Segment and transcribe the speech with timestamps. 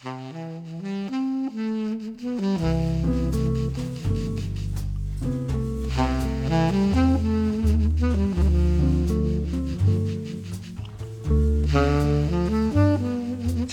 [0.00, 0.08] 其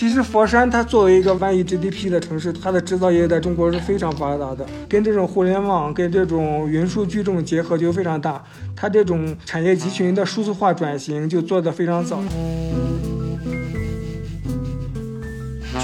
[0.08, 8.42] 实佛山它作为一个万亿 GDP 的城市，它的制造业在中国是非常发达的，跟这种互联网、跟这种云数据这种结合就非常大，
[8.74, 12.20] 它这种产业集群的数字化转型就做得非常早。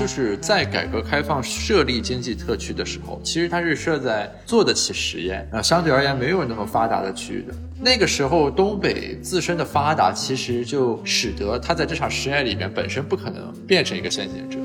[0.03, 7.54] 就是在改革开放设立经济特区的时候，其实它是设在做得起实验啊，相对而言没有那么发达的区域的。
[7.81, 14.59] 那个时候，东北自身的发达，其实就使得它在这场实验里面本身不可能变成一个先行者。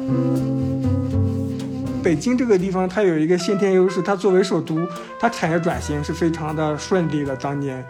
[2.04, 4.88] 北京这个地方，它有一个先天优势，它作为首都，
[5.20, 7.36] 它产业转型是非常的顺利的。
[7.36, 7.86] 当年，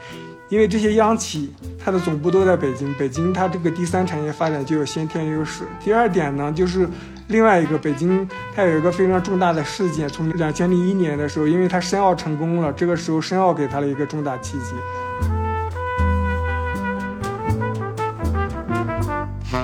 [0.49, 5.65] 因为这些央企，它的总部都在北京，北京它这个第三产业发展就有先天优势。
[5.83, 6.87] 第二点呢，就是
[7.27, 8.25] 另外一个北京，
[8.55, 14.75] 它有一个非常重大的事件，从两千零一年的时候，因为它申奥成功了，这个时候申奥给它了一个重大契机。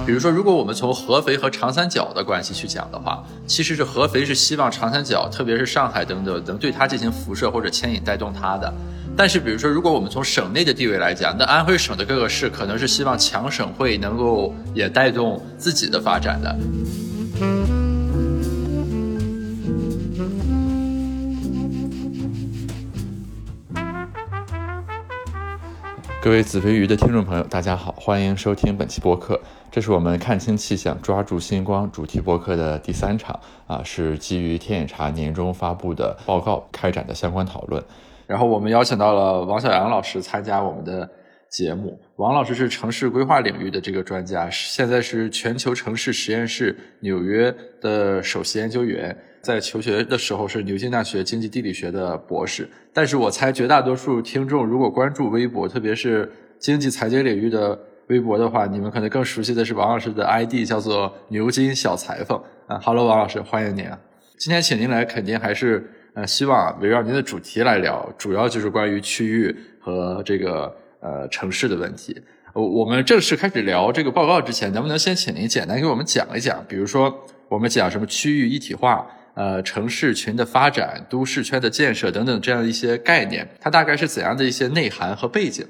[0.05, 8.73] 比如说，如果我们从合肥和长三角的关系去讲的话，其实是合肥是希望长三角，特别是上海等等，能对它进行辐射或者牵引带动它的。
[9.15, 16.57] 但是，比如说，如果我们从省内的地位来讲，那安徽省的各个市可能是希望强省会能够也带动自己的发展的。
[26.19, 29.39] 各位子非鱼的听众朋友，大家好，欢迎收听本期播客。
[29.71, 37.83] 这是我们看清气象、抓住星光主题播客的第三场啊，是基于天眼查年终发布的报告开展的相关讨论。
[38.27, 41.09] 然后我们邀请到了王小阳老师参加我们的
[41.49, 41.99] 节目。
[42.15, 49.15] 王老师是城市规划领域的这个专家，现在是全球城市实验室纽约的首席研究员。
[49.41, 57.77] 在求学的时候是牛津大学经济地理学的博士，但是我猜绝大多数听众如果关注微博，特别是经济财经领域的
[58.07, 62.79] 微博的话，你们可能更熟悉的是王老师的 ID 叫做牛津小裁缝啊。
[62.79, 63.99] Hello，王老师，欢迎您啊！
[64.37, 72.15] 今天请您来，肯定还是呃希望围绕您的主题来聊，主要就是关于区域和这个呃城市的问题。
[72.53, 79.05] 我我们正式开始聊这个报告之前，能不能先请您简单给我们讲一讲，比如说我们讲什么区域一体化？
[79.35, 85.65] 呃，城市群的发展、都市圈的建设等等这样一些概念，它大概是怎样的一些内涵和背景？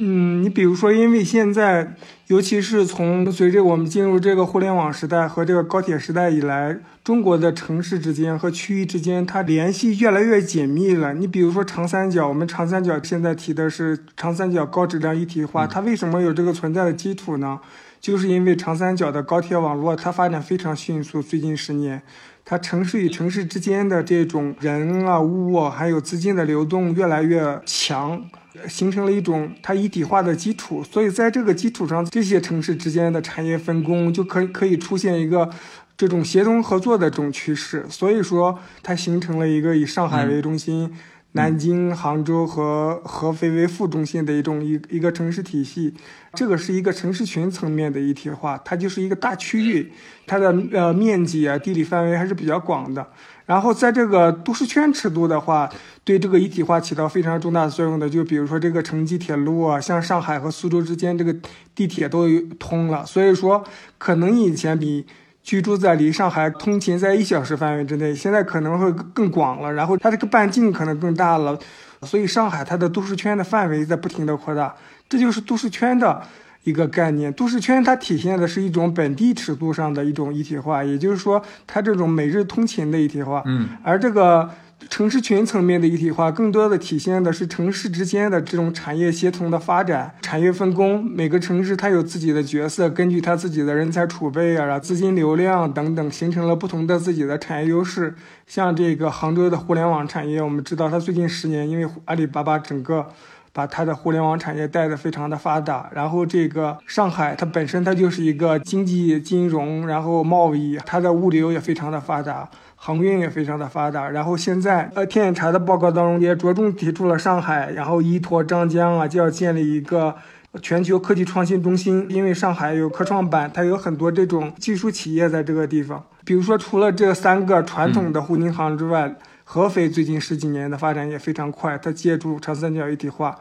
[0.00, 1.92] 嗯，你比如说，因为现在，
[2.28, 11.14] 尤其是从随着我们进入这个互联网时代和这个高铁时代以来，中国的城市之间和区域之间，它联系越来越紧密了。
[11.14, 17.60] 你比如说长三角，我们长三角现在提的是长三角高质量一体化，它为什么有这个存在的基础呢？
[17.98, 22.02] 就是因为长三角的高铁网络它发展非常迅速，最近十年。
[22.50, 28.24] 它城市与城市之间的这种人啊、物啊，还有资金的流动越来越强，
[28.66, 30.82] 形成了一种它一体化的基础。
[30.82, 35.50] 所以在这个基础上，这些城市之间的产业分工就可以可以出现一个
[35.94, 37.84] 这种协同合作的这种趋势。
[37.90, 40.90] 所以说，它形成了一个以上海为中心。
[41.32, 45.94] 南京、杭州和合肥为副中心的一种一一个城市体系，
[46.32, 49.92] 这个是一个城市群层面的一体化，它就是一个大区域，
[50.26, 53.06] 它的呃面积啊、地理范围还是比较广的。
[53.44, 55.70] 然后在这个都市圈尺度的话，
[56.02, 61.34] 对这个一体化起到非常重大的作用的，就比如说这个城际铁路啊，像上海和苏州之间这个
[61.74, 62.26] 地铁都
[62.58, 63.62] 通了，所以说
[63.98, 65.06] 可能以前比。
[65.48, 71.58] 居住在离上海通勤在一小时范围之内，现在可能会更广了，然后它这个半径可能更大了，
[72.02, 74.74] 所以上海它的都市圈的范围在不停的扩大，
[75.08, 76.20] 这就是都市圈的
[76.64, 77.32] 一个概念。
[77.32, 84.50] 都市圈它体现的是一种本地尺度上的一种一体化，也就是说它这种每日通勤的一体化，嗯，而这个。
[84.88, 91.04] 城市群层面的一体化，更多的体现的是城市之间的这种产业协同的发展、产业分工。
[91.04, 98.14] 每个城市它有自己的角色，根据它自己的人才储备啊、资金流量等等，形成了不同的自己的产业优势。
[98.46, 103.08] 像这个杭州的互联网产业，我们知道它最近十年，因为阿里巴巴整个
[103.52, 105.90] 把它的互联网产业带得非常的发达。
[105.92, 112.48] 然后这个上海，它本身它就是一个经济金融，然后贸易，它的物流也非常的发达。
[112.80, 120.14] 航运也非常的发达，然后现在呃，天眼查的报告当中也着重提出了上海，然后依托张江啊，就要建立一个
[120.62, 126.02] 全球科技创新中心，因为上海有科创板，它有很多这种技术企业在这个地方。
[126.24, 133.36] 比如说，除了这三个传统的沪宁杭之外，合肥最近十几年的发展也非常快，它借助长三角一体化。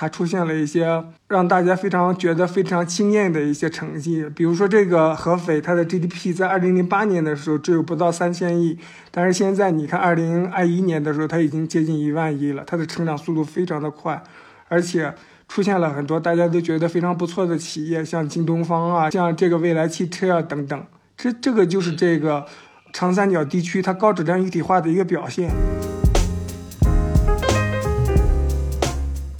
[0.00, 4.24] 它出现了一些让大家非常觉得非常惊艳的一些成绩。
[4.32, 8.78] 比如说这个合肥，它的 GDP 在二零零八年的时候只有不到三千亿，
[9.10, 14.22] 但是现在你看二零二一年的时候，它已经接近一万亿了，它的成长速度非常的快，
[14.68, 15.12] 而且。
[15.50, 20.86] 出现了很多大家都觉得非常不错的企业，像京东方啊，像这个蔚来汽车啊等等。
[21.16, 22.44] 这这个就是这个
[22.92, 25.50] 长三角地区它高质量一体化的一个表现。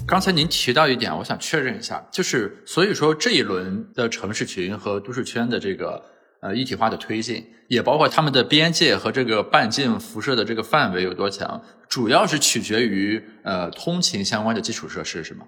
[0.08, 6.02] 刚才您提到一点，我想确认一下，就是所以说这一轮的城市群和都市圈的这个
[6.40, 11.60] 呃一体化的推进，也包括他们的边界和这个半径辐射的这个范围有多强，
[11.90, 15.44] 主要是取决于呃通勤相关的基础设施，是吗？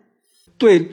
[0.58, 0.90] 对，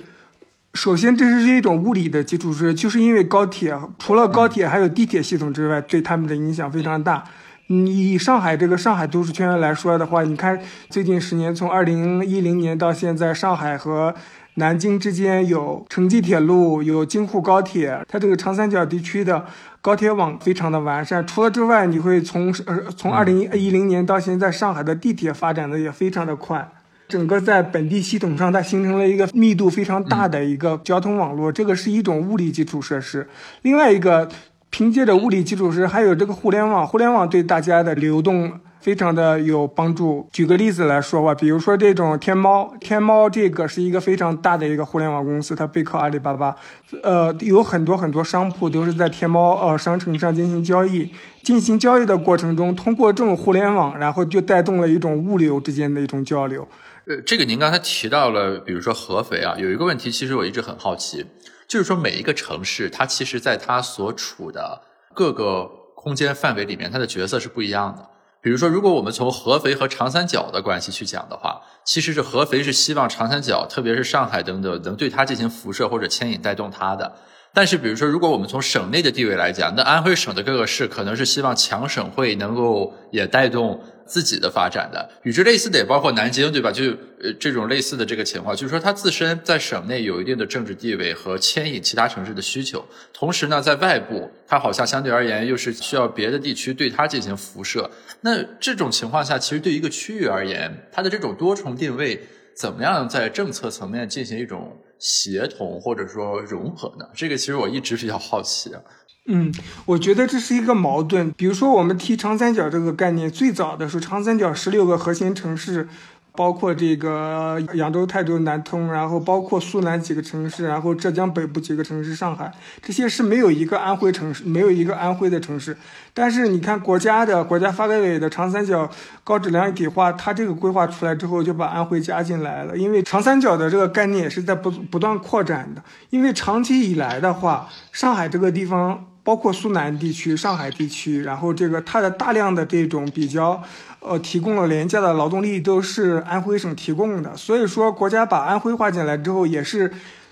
[0.74, 7.30] 首先这是一种物理的基础设施，就是因为高铁除了高铁还有地铁系统之外，对他们的影响非常大。
[7.68, 10.60] 你以上海这个上海都市圈来说的话，你看
[10.90, 14.16] 最近十年，从二零一零年到现在，上海和
[14.56, 19.46] 南京之间有城际铁路，有京沪高铁，它这个长三角地区的
[19.82, 21.28] 高铁网非常的完善。
[21.28, 26.72] 除了之外，你会从呃从二零一零年到现在，上海的地铁发展的也非常的快。
[27.10, 33.28] 整个在本地系统上，它形成了一个密度非常大的一个交通网络，这个是一种物理基础设施。
[33.62, 34.28] 另外一个，
[34.78, 40.30] 凭借着物理基础设施，还有这个互联网，互联网对大家的流动非常的有帮助。
[40.32, 46.56] 举个例子来说吧，比如说这种天猫，天猫这个是一个非常大的一个互联网公司，它背靠阿里巴巴，
[47.02, 51.12] 呃，有很多很多商铺都是在天猫呃商城上进行交易。
[51.42, 56.68] 进行交易的过程中，通过这种互联网，然后就带动了一种物流之间的一种交流。
[57.08, 61.26] 呃，这个您刚才提到了，比如说合肥啊，有一个问题，其实我一直很好奇，
[61.68, 64.82] 就是说每一个城市，它其实在它所处的
[65.14, 68.10] 各个空间范围里面，它的角色是不一样的。
[68.40, 77.16] 比如说，如果我们从合肥和长三角的关系去讲的话，其实是合肥是希望长三角，特别是上海等等，能对它进行辐射或者牵引带动它的。
[77.54, 83.82] 但是，比如说，如果我们从省内的地位来讲，那安徽省的各个市可能是希望强省会能够也带动。
[84.10, 86.72] 自己的发展的，与之类似的也包括南京，对吧？
[86.72, 86.86] 就
[87.22, 97.92] 呃这种类似的这个情况，就是说它自身在省内有一定的政治地位和牵引其他城市的需求，同时呢，在外部它好像相对而言又是需要别的地区对它进行辐射。
[98.22, 102.18] 那这种情况下，其实对一个区域而言，它的这种多重定位
[102.56, 107.06] 怎么样在政策层面进行一种协同或者说融合呢？
[107.14, 108.82] 这个其实我一直比较好奇啊。
[109.30, 109.54] 嗯，
[109.86, 111.30] 我觉得这是一个矛盾。
[111.34, 115.90] 比如说，我们提长三角这个概念，最早的时候，长三角十六个核心城市，
[116.38, 125.76] 包括这个扬州、泰州、南通，然后包括苏南几个城市，然后浙江北部几个城市，上海，这些是没有一个安徽城市，没有一个安徽的城市。
[126.14, 128.88] 但是你看，国家的国家发改委的长三角
[129.24, 132.78] 高质量一体化，它这个规划出来之后，就把安徽加进来了。
[132.78, 135.82] 因为长三角的这个概念也是在不不断扩展的。
[136.12, 139.08] 因为长期以来的话，上海这个地方。
[139.28, 143.62] 包括苏南地区、上海地区，然后这个它的大量的这种比较，
[144.00, 147.36] 呃，提供了廉价的劳动力都是安徽省提供的。
[147.36, 149.92] 所以说，国家把安徽划进来之后，也是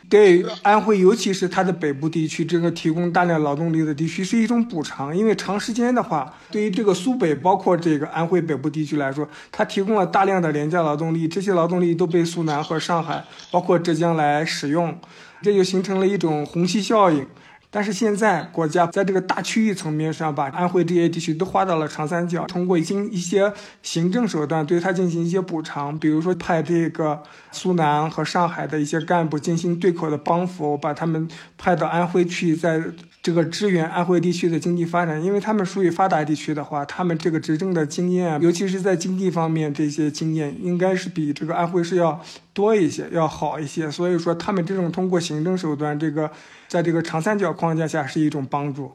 [0.09, 5.13] 给安徽，尤其是它的北部地区这个提供大量劳动力的地区是一种补偿。
[5.13, 14.97] 因为长时间的话，对于这个苏北，包括这个安徽北部地区来说，它提供了大量的廉价劳动力，这些劳动力都被苏南和上海，包括浙江来使用，
[15.41, 17.27] 这就形成了一种虹吸效应。
[17.75, 23.51] 但是现在国家在这个大区域层面上，把安徽这些地区都划到了长三角，通过经一些
[23.83, 27.21] 行政手段对它进行一些补偿，比如说派这个
[27.51, 32.81] 苏南和上海的一些干部进行对口的帮扶，把他们派到安徽去，在。
[33.25, 42.21] 这个支援安徽地区的经济发展，因为他们属于发达地区的话，他们这个执政的经验，尤其是在经济方面这些经验，应该是比这个安徽是要
[42.53, 43.89] 多一些，要好一些。
[43.89, 46.29] 所以说，他们这种通过行政手段，这个
[46.75, 48.91] 在这个长三角框架下是一种帮助。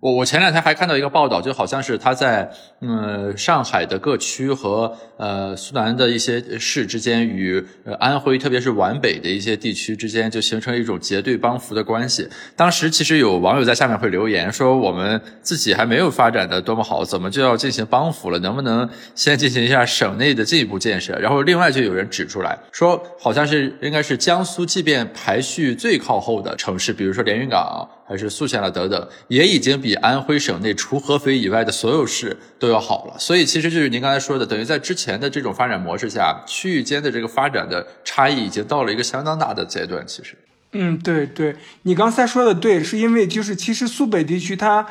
[0.00, 2.50] 我我前两天还看到一个报道，就好像是他在
[2.80, 12.28] 嗯上海的各区和呃苏南的一些市之间，与呃安徽特别是皖北的一些地区之间，就形成一种结对帮扶的关系。
[12.54, 18.38] 当时其实有网友在下面会留言说，我们自己还没有发展的多么好，怎么就要进行帮扶了？
[18.40, 21.18] 能不能先进行一下省内的进一步建设？
[21.18, 27.88] 然后另外就有人指出来说，好像是应该是江苏，即便排序最靠后的城市，比如说连云港。
[28.06, 33.18] 还是宿迁了等等，也已经比安徽省内除合肥以外的所有市都要好了。
[33.18, 40.06] 所以其实就是您刚才说的，等于在之前的这种发展模式下，区域间的这个发展的差异已经到了一个相当大的阶段。
[40.06, 40.36] 其实，
[40.72, 44.86] 嗯，对对，你刚才说的对，是因为就是其实苏北地区它。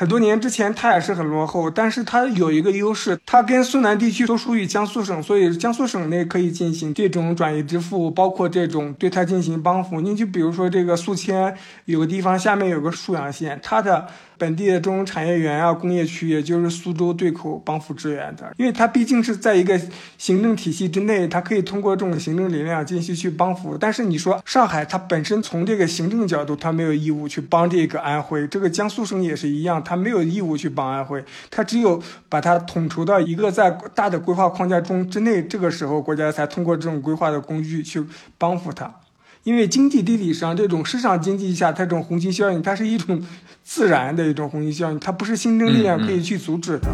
[0.00, 10.00] 很多年之前它也是很落后，但是它有一个优势，它跟苏南地区都属于江苏省，所以江苏省内可以进行这种转移支付，包括这种对它进行帮扶。
[10.00, 11.54] 你就比如说这个宿迁
[11.84, 14.06] 有个地方下面有个沭阳县，它的。
[14.40, 19.78] 本地的这种产业园啊，工业区，也就是苏州对口帮扶支援的，因为它毕竟是在一个
[20.16, 23.76] 行政体系之内，它可以通过这种行政力量进行去帮扶。
[23.76, 38.02] 但是你说上海，它本身从这个行政角度，它没有义务去帮这个安徽，这个江苏省也是一样，它没有义务去帮安徽，它只有把它统筹到一个在大的规划框架中之内，这个时候国家才通过这种规划的工具去
[38.38, 38.90] 帮扶它。
[39.42, 43.22] 因为经济地理上这种市场经济下，它这种虹吸效应，它是一种
[43.64, 46.88] 自然的一种虹吸效应，它不是行政力量可以去阻止的。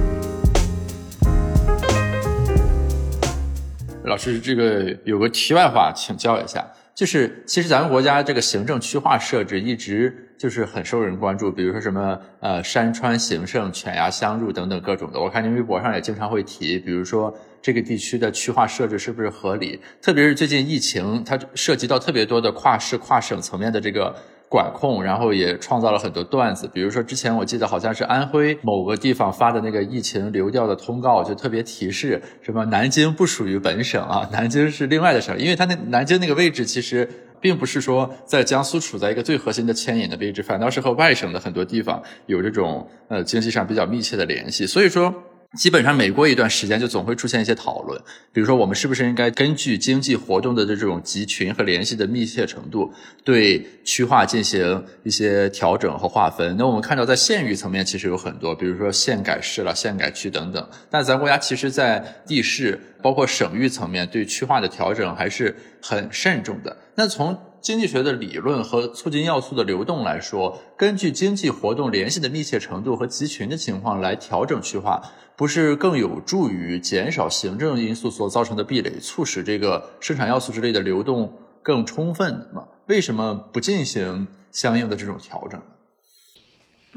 [4.04, 17.36] 老师，这个有个题外话，请教一下，就是其实咱们国家这个行政区划设置一直就是很受人关注，比如说什么呃山川形胜、犬牙相入等等各种的，我看您微博上也经常会提，比如说。
[17.66, 19.80] 这个地区的区划设置是不是合理？
[20.00, 24.14] 特别是最近疫情，它涉及到特别多的跨市、跨省层面的这个
[24.48, 26.70] 管控，然后也创造了很多段子。
[26.72, 37.08] 比如说，之前我记得好像是安徽某个地方发的那个疫情流调的通告，就特别提示什么南京不属于本省啊，南京是另外的省，因为它那南京那个位置其实
[37.40, 45.12] 并不是说在江苏处在一个最核心的牵引的位置，反倒是和外省的很多地方有这种呃经济上比较密切的联系，所以说。
[45.56, 48.00] 基本上每过一段时间，就总会出现一些讨论，
[48.32, 52.92] 比如说我们是不是应该根据经济活动的这种集群和联系的密切程度，
[53.24, 56.56] 对区划进行一些调整和划分。
[56.58, 60.68] 那我们看到，在县域层面其实有很多，比如说县改市了、县改区等等。
[60.90, 66.76] 但咱国家其实，在地市包括省域层面，对区划的调整还是很慎重的。
[66.94, 75.02] 那从经济学的理论和促进要素的流动来说，根据经济活动联系的密切程度和集群的情况来调整区划。
[75.38, 81.30] 不是更有助于减少行政因素所造成的壁垒，促使这个生产要素之类的流动
[81.62, 82.64] 更充分吗？
[82.86, 85.60] 为什么不进行相应的这种调整？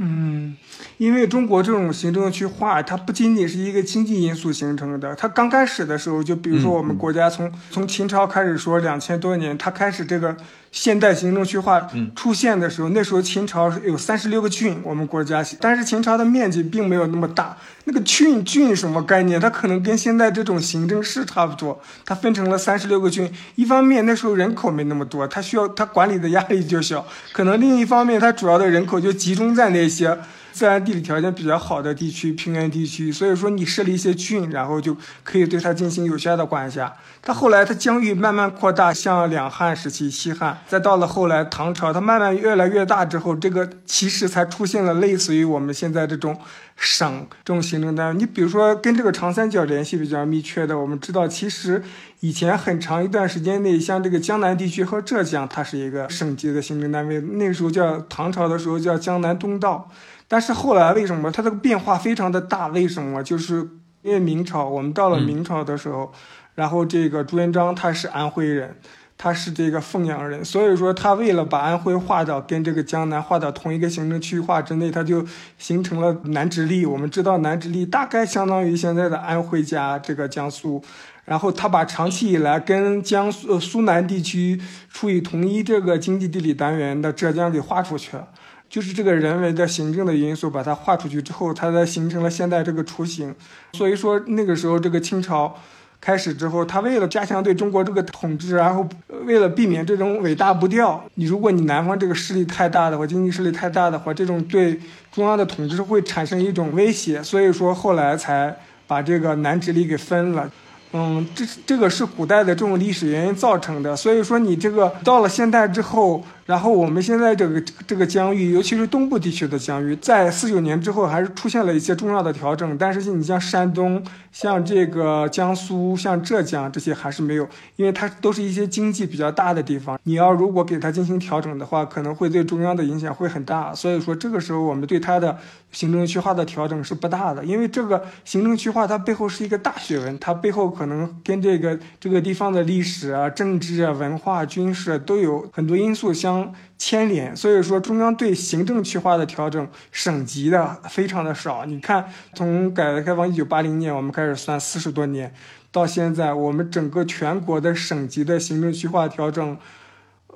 [0.02, 0.56] 嗯，
[0.98, 5.14] 因为中国这种行政区划，它不仅仅是一个经济因素形成的。
[5.16, 10.38] 它刚开始的时候，就比如说我们国家从从秦朝开始说两千多年，它开始这个。
[10.72, 17.58] 现代行政区划出现的时候，那时候秦朝有三十六个郡，我们国家，但是秦朝的面积并没有那么大。
[17.86, 19.40] 那个郡郡什么概念？
[19.40, 21.82] 它可能跟现在这种行政市差不多。
[22.06, 27.06] 它分成了三十六个郡，一方面那时候人口没那么多，它需要它管理的压力就小。
[27.34, 30.20] 可能另一方面，它主要的人口就集中在那些。
[30.60, 36.94] 自然地理条件比较好的地区，平原地区，所以说你设立一些郡，然后就可以对它进行有效的管辖。
[37.22, 46.38] 它后来它疆域慢慢扩大，像两汉时期、西汉，再到了后来唐朝，它慢慢越来越大之后，这个其实才出现了类似于我们现在这种
[46.76, 48.20] 省这种行政单位。
[48.20, 51.82] 你比如说跟这个长三角联系比较密切的，我们知道其实
[52.20, 59.90] 以前很长一段时间内，像这个江南地区和浙江，它是一个省级的行政单位，那时候叫唐朝的时候叫江南东道。
[60.30, 62.68] 但是后来为什么它这个变化非常的大？
[62.68, 63.22] 为什么？
[63.22, 63.68] 就是
[64.04, 66.14] 因为明朝，我们到了明朝的时候，
[66.56, 68.78] 然后这个朱元璋他是安徽人，
[69.18, 75.26] 他是这个凤阳人，所以说他为了把安徽划到跟这个江南划到同一个行政区划之内，他就
[75.58, 76.86] 形成了南直隶。
[76.86, 80.82] 我们知道南直隶大概相当于现在的安徽加这个江苏，
[81.26, 88.28] 然后他把长期以来跟江苏苏南地区处于同一这个经济地理单元的浙江给划出去了。
[88.70, 93.34] 就是这个人为的行政的因素，把它划出去之后，它才形成了现在这个雏形。
[93.74, 95.56] 所以说那个时候，这个清朝
[96.00, 98.88] 开始之后，他为了加强对中国这个统治，然后
[99.26, 104.80] 为了避免这种尾大不掉，你如果你南方这个势力太大的话，经济势力太大的话，这种对
[105.12, 107.24] 中央的统治会产生一种威胁。
[107.24, 110.50] 所以说后来才把这个南直隶给分了。
[110.94, 113.96] 嗯，这这个是古代的这种历史原因造成的。
[113.96, 116.24] 所以说你这个到了现代之后。
[116.50, 122.76] 然后我们现在这个这个疆域，尤其是东部地区的疆域，在四九年之后还是出现了一些重要的调整。
[122.76, 130.00] 但是你像山东、像这个江苏、像浙江这些还是没有，因为它都是一些经济比较大的地方。
[130.06, 133.72] 你要如果给它进行调整的话，可能会对中央的影响会很大。
[133.76, 135.38] 所以说这个时候我们对它的
[135.72, 146.39] 行政区划的调整是不大的，因为这个行政区划它背后是一个大学问，它背后可能跟这个这个地方的历史啊、政治啊、文化、军事都有很多因素相。
[146.78, 151.66] 牵连，所以说中央对行政区划的调整，省级的非常的少。
[151.66, 155.34] 你看，从改革开放一九八零年我们开始算四十多年，
[155.72, 159.58] 到现在我们整个全国的省级的行政区划调整，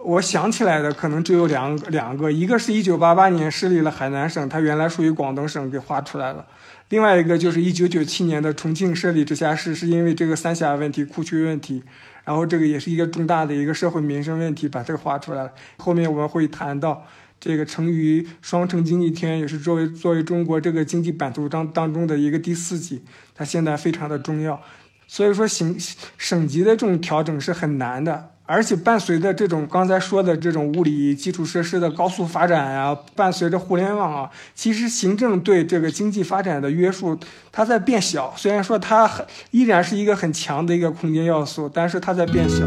[0.04, 6.46] 我想起来的可能只有两两个，一个是一九八八年设立了海南省，它原来属于广东省，给划出来了；
[6.90, 11.84] 另外一个就是一九九七年的重庆设立直辖市，是因为这个三峡问题、库区问题，
[12.24, 15.52] 然后这个也是一个重大的一个社会民生问题，把这个划出来了。
[15.78, 17.06] 后面我们会谈到
[17.40, 23.04] 这个成渝双城经济圈，也是作为作为中国这个经济版图当当中的一个第四级，
[23.36, 24.62] 它现在非常的重要。
[25.06, 25.76] 所以说，省
[26.18, 37.18] 省级的这种调整是很难的，而且伴随着这种刚才说的这种物理基础设施的高速发展呀，伴随着互联网啊，其实行政对这个经济发展的约束
[37.54, 38.34] 它在变小。
[38.36, 42.66] 虽然说它很依然是一个很强的一个空间要素，但是它在变小。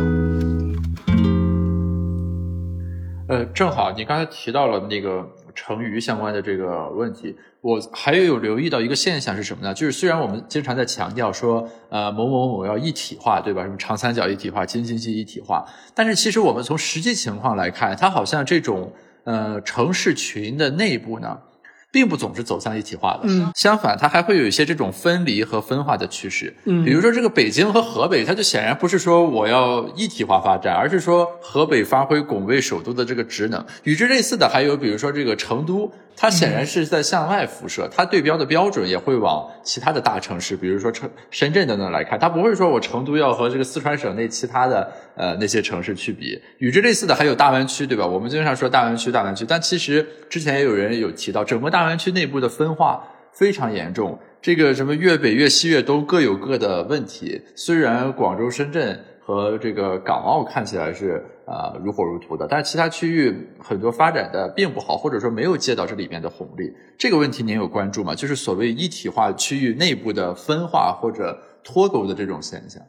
[3.29, 7.35] 呃，正好你刚才提到了那个成渝相关的这个问题。
[7.61, 9.75] 我还有留意到一个现象是什么呢？
[9.75, 13.63] 就是虽然我们经常在强调说，呃，某某某要一体化，对吧？
[13.65, 18.93] 什么长三角一体化、京津冀一体化，但是其实我们从实际情况来看，它好像这种
[19.25, 21.37] 呃城市群的内部呢。
[21.97, 33.65] 并不总是走向一体化的，嗯，相反，它还会有一些这种分离和分化的趋势，嗯，比如说这个北京和河北，它就显然不是说我要一体化发展，而是说河北发挥拱卫首都的这个职能。
[33.85, 46.39] 与之类似的，还有比如说这个成都，它显然是在向外辐射，它对标的标准也会往其他的大城市，比如说成深圳等等来看，它不会说我成都要和这个四川省内其他的呃那些城市去比。
[46.59, 48.07] 与之类似的还有大湾区，对吧？
[48.07, 51.87] 我们经常说大湾区，大湾区，但其实之前也有人有提到整个大。
[51.87, 57.41] 湾区内部的分化非常严重，这个什么粤北、粤西、粤东各有各的问题。
[57.55, 66.73] 虽然广州、深圳和这个港澳看起来是啊如火如荼的，但是其他区域很多发展的并不好，或者说没有借到这里面的红利。
[66.97, 68.15] 这个问题您有关注吗？
[68.15, 72.81] 就是所谓一体化区域内部的分化或者脱钩的这种现象。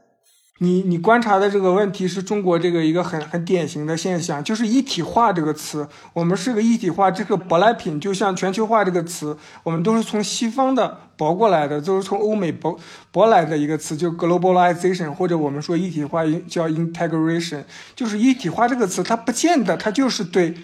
[0.60, 12.76] 你你观察的这个问题是中国这个一个很很典型的现象，就是一体化这个词，我们是个一体化这个舶来品，就像全球化这个词，我们都是从西方的舶过来的，都是从欧美舶
[13.14, 17.64] 舶来的一个词，就 globalization，或者我们说一体化叫 integration，
[17.96, 20.56] 就是一体化这个词，它不见得它就是对，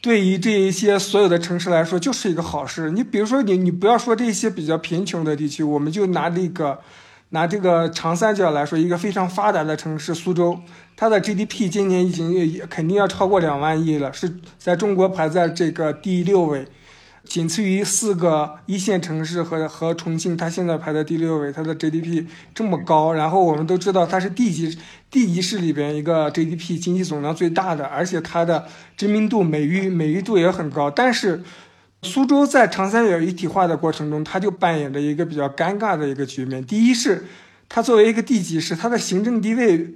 [0.00, 2.92] 对于这一些所有的城市来说就是一个好事。
[2.92, 6.78] 你比如说你你不要说这些比较贫穷的地区，我们就拿这个。
[7.34, 10.60] 拿这个长三角来说，一个非常发达的城市苏州，
[10.94, 16.66] 它的 GDP 今年已经肯定要超过两万亿了，是在中国排在这个第六位，
[17.24, 23.14] 仅次于四个一线城市和和重庆，它现在排在第六位，它的 GDP 这么高。
[23.14, 24.78] 然后我们都知道它是地级
[25.10, 31.42] 地级市里边一个 GDP 经济总量最大的，而且它的知名度、美誉美誉度也很高，但是。
[32.02, 36.64] 苏州在长三角一体化的过程中，它就扮演着一个比较尴尬的一个局面。
[36.64, 37.24] 第一是，
[37.68, 39.94] 它作为一个地级市，它的行政地位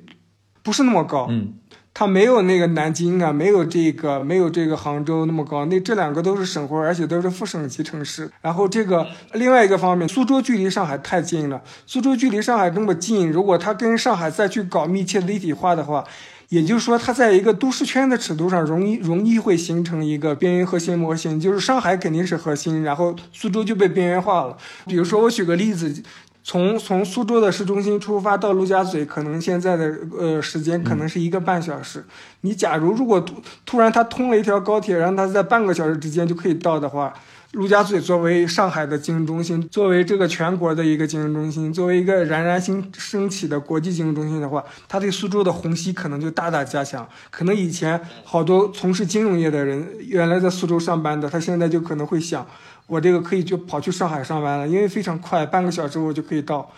[0.63, 1.55] 不是那么高，嗯，
[1.93, 5.65] 它没有那个南京啊，没有这个没有这个杭州那么高。
[5.67, 8.31] 那这两个都是省会，而且都是副省级城市。
[8.41, 11.61] 然后这个另外一个方面，苏州距离上海太近了。
[11.87, 16.05] 苏州距离上海这么近，如果它跟上海再去搞密切的一体化的话，
[16.49, 24.57] 也就是说，它在一个都市圈的尺度上，容易容易会形成一个边缘核心模型，就是上海肯定是核心，然后苏州就被边缘化了。
[24.87, 26.03] 比如说，我举个例子，
[26.45, 32.05] 从从苏州的市中心出发到陆家嘴，可能现在的呃时间可能是一个半小时。
[32.43, 37.13] 你假如如果突突然它通了一条高铁，让它在半个小时之间就可以到的话。
[37.57, 47.09] 陆家嘴作为上海的经营中心，作为这个全国的一个经营中心，作为一个冉冉新升起的国际经营中心的话，它对苏州的虹吸可能就大大加强。
[47.31, 52.47] 可能以前好多从事金融业的人，原来在苏州上班的，他现在就可能会想，
[52.87, 56.71] 我这个可以就跑去上海上班了，因为非常快，半个小时我就可以到。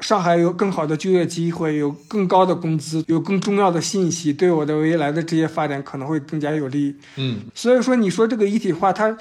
[0.00, 6.94] 上海有更好的就业机会，有更高的工资，有更重要的信息，对我的未来的职业发展可能会更加有利。
[7.16, 9.16] 嗯，所以说你说这个一体化，它。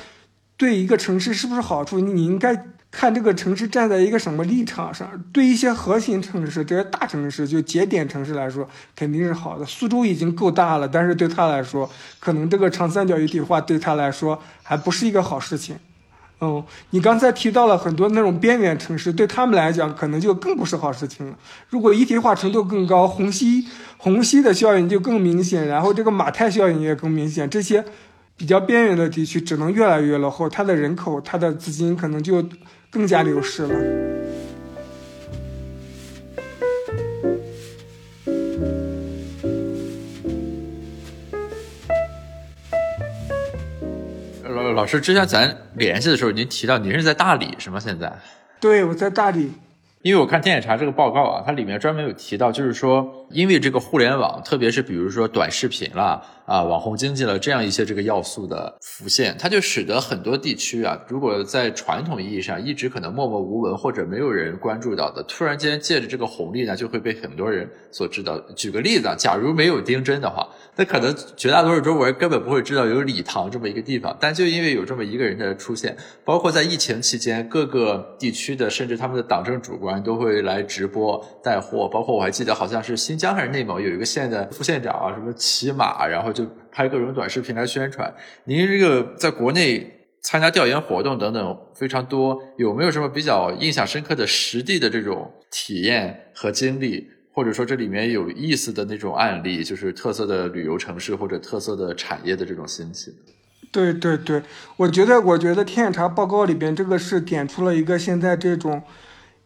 [0.57, 1.99] 对一个城市是不是好处？
[1.99, 5.09] 你应该看这个城市站在一个什么立场上。
[5.33, 8.65] 对一些核心城市、这些大城市，就节点城市来说，
[8.95, 9.65] 肯定是好的。
[9.65, 11.89] 苏州已经够大了，但是对他来说，
[12.21, 15.75] 可能这个长三角一体化对他来说还不是一个好事情。
[16.39, 21.35] 嗯，你刚才提到了很多那种边缘城市，对他们来讲，可能就更不是好事情了。
[21.69, 27.83] 如果一体化程度更高，虹吸虹吸的效应就更明显，然后这个马太效应也更明显，这些。
[28.37, 32.43] 比较边缘的地区只能越来越落后，它的人口、它的资金可能就
[32.91, 33.69] 更加流失了。
[44.43, 47.79] 老老师，之前咱联系的时候，您提到您是在大理是吗？
[47.79, 48.11] 现在？
[48.59, 49.53] 对，我在大理。
[50.05, 56.21] 因为我看天眼查这个报告啊，它里面专门有提到，就是说，因为这个互联网，特别是比如说短视频啦。
[56.45, 68.39] 啊网红经济了这样一些这个要素的浮现，它就使得很多地区啊，如果在传统意义上一直可能默默无闻或者没有人关注到的，突然间借着这个红利呢，就会被很多人所知道。
[68.55, 88.13] 举个例子啊，假如没有丁真的话，那可能绝大多数中国人根本不会知道有礼堂这么一个地方，但就因为有这么一个人的出现，包括在疫情期间，各个地区的甚至他们的党政主官都会来直播带货，包括我还记得好像是新疆还是内蒙有一个县的副县长啊，什么骑马，然后就拍各种短视频来宣传。
[88.43, 89.89] 您这个在国内
[90.21, 97.09] 参加调研活动等等非常多，有没有什么比较印象深刻的实地的这种体验和经历？
[97.35, 103.13] 或者说这里面有意思的那种案例，就是特色的旅游城市或者特色的产业的这种兴起。
[103.73, 104.41] 对对对，
[104.77, 108.81] 我觉得我觉得天眼查报告里边这个是点出了一个现在这种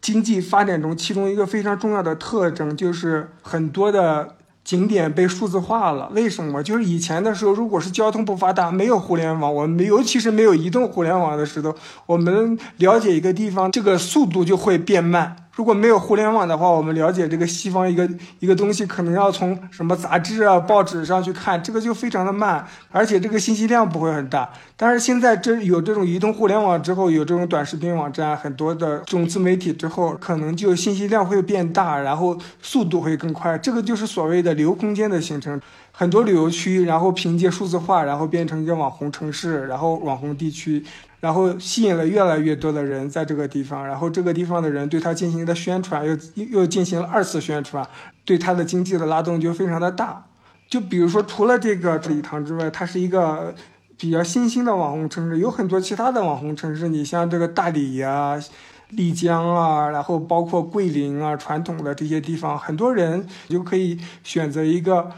[0.00, 6.12] 经济发展中其中一个非常重要的特征，就是很多的景点被数字化了。
[6.14, 6.62] 为什么？
[6.62, 11.74] 就是以前的时候，如果是交通不发达，没有互联网，我们尤其是没有移动互联网的时候，
[12.06, 15.34] 我们了解一个地方，这个速度就会变慢。
[15.60, 24.50] 如果没有互联网的话，我们了解这个西方一个一个东西，可能要从什么杂志啊、报纸上去看，这个就非常的慢，而且这个信息量不会很大。
[24.74, 33.58] 但是现在这有这种移动互联网之后，有这种短视频网站，很多的这种自媒体之后，可能就信息量会变大，然后速度会更快。
[33.58, 35.60] 这个就是所谓的流空间的形成。
[35.92, 40.82] 很多旅游区，然后凭借数字化，然后变成一个网红城市，然后网红地区。
[41.20, 47.86] 然后吸引了越来越多的人在这个地方，然后这个地方的人对他进行的宣传，又又进行了二次宣传，
[48.24, 50.24] 对他的经济的拉动就非常的大。
[50.68, 53.54] 就比如说，除了这个礼堂之外，它是一个
[53.98, 58.40] 比较新兴的网红城市，有很多其他的网红城市，你像这个大理呀、
[58.88, 65.10] 丽江啊，然后包括桂林啊，传统的这些地方，很多人就可以选择一个。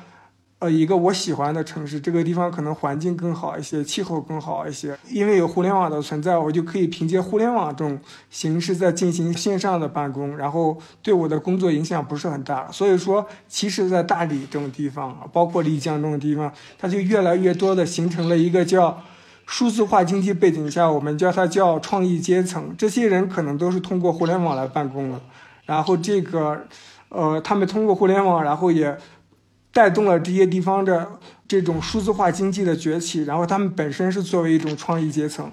[0.62, 4.96] 呃，一个我喜欢的城市，这个地方可能环境更好一些，气候更好一些。
[5.10, 7.98] 因为有互联网的存在，我就可以凭借互联网这种
[8.30, 12.70] 形式在进行线上的办公，然后对我的工作影响不是很大。
[12.70, 19.02] 所以说，其实，在大理这种地方，包括丽江这种地方，它就越来越多的形成了一个叫
[19.46, 22.72] 数字化经济背景下，我们叫它叫创意阶层。
[22.78, 25.20] 这些人可能都是通过互联网来办公的，
[25.66, 26.64] 然后这个，
[27.08, 28.96] 呃，他们通过互联网，然后也。
[29.72, 35.50] 带动了这些地方的这种数字化经济的崛起，然后他们本身是作为一种创意阶层。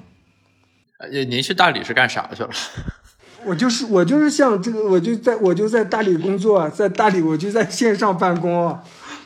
[0.98, 2.50] 呃，您去大理是干啥去了？
[3.46, 8.78] 我就是我就是像这个，我就在我就在大理工作，在大理我就在线上办公，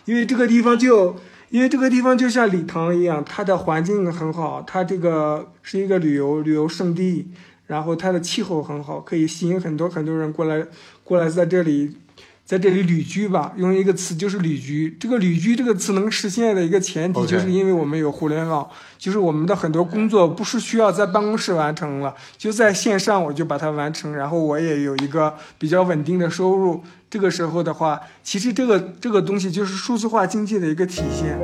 [0.06, 1.16] 因为这个地方就
[1.50, 7.28] 因为这个地方就像礼堂一样，它的环境很好，它这个是一个旅游旅游胜地，
[7.66, 10.68] 然后它的气候很好，可以吸引很多很多人过来
[11.04, 11.98] 过来在这里。
[12.46, 14.98] 在这里旅居吧，用一个词就是旅居。
[15.00, 26.84] 这个旅居这个词能实现的一个前提，就是因为我们有互联网，就是我们的很多工作不是需要在办公室完成了，就在线上我就把它完成，然后我也有一个比较稳定的收入。
[27.10, 31.40] 这个时候的话，其实这个这个东西就是数字化经济的一个体现。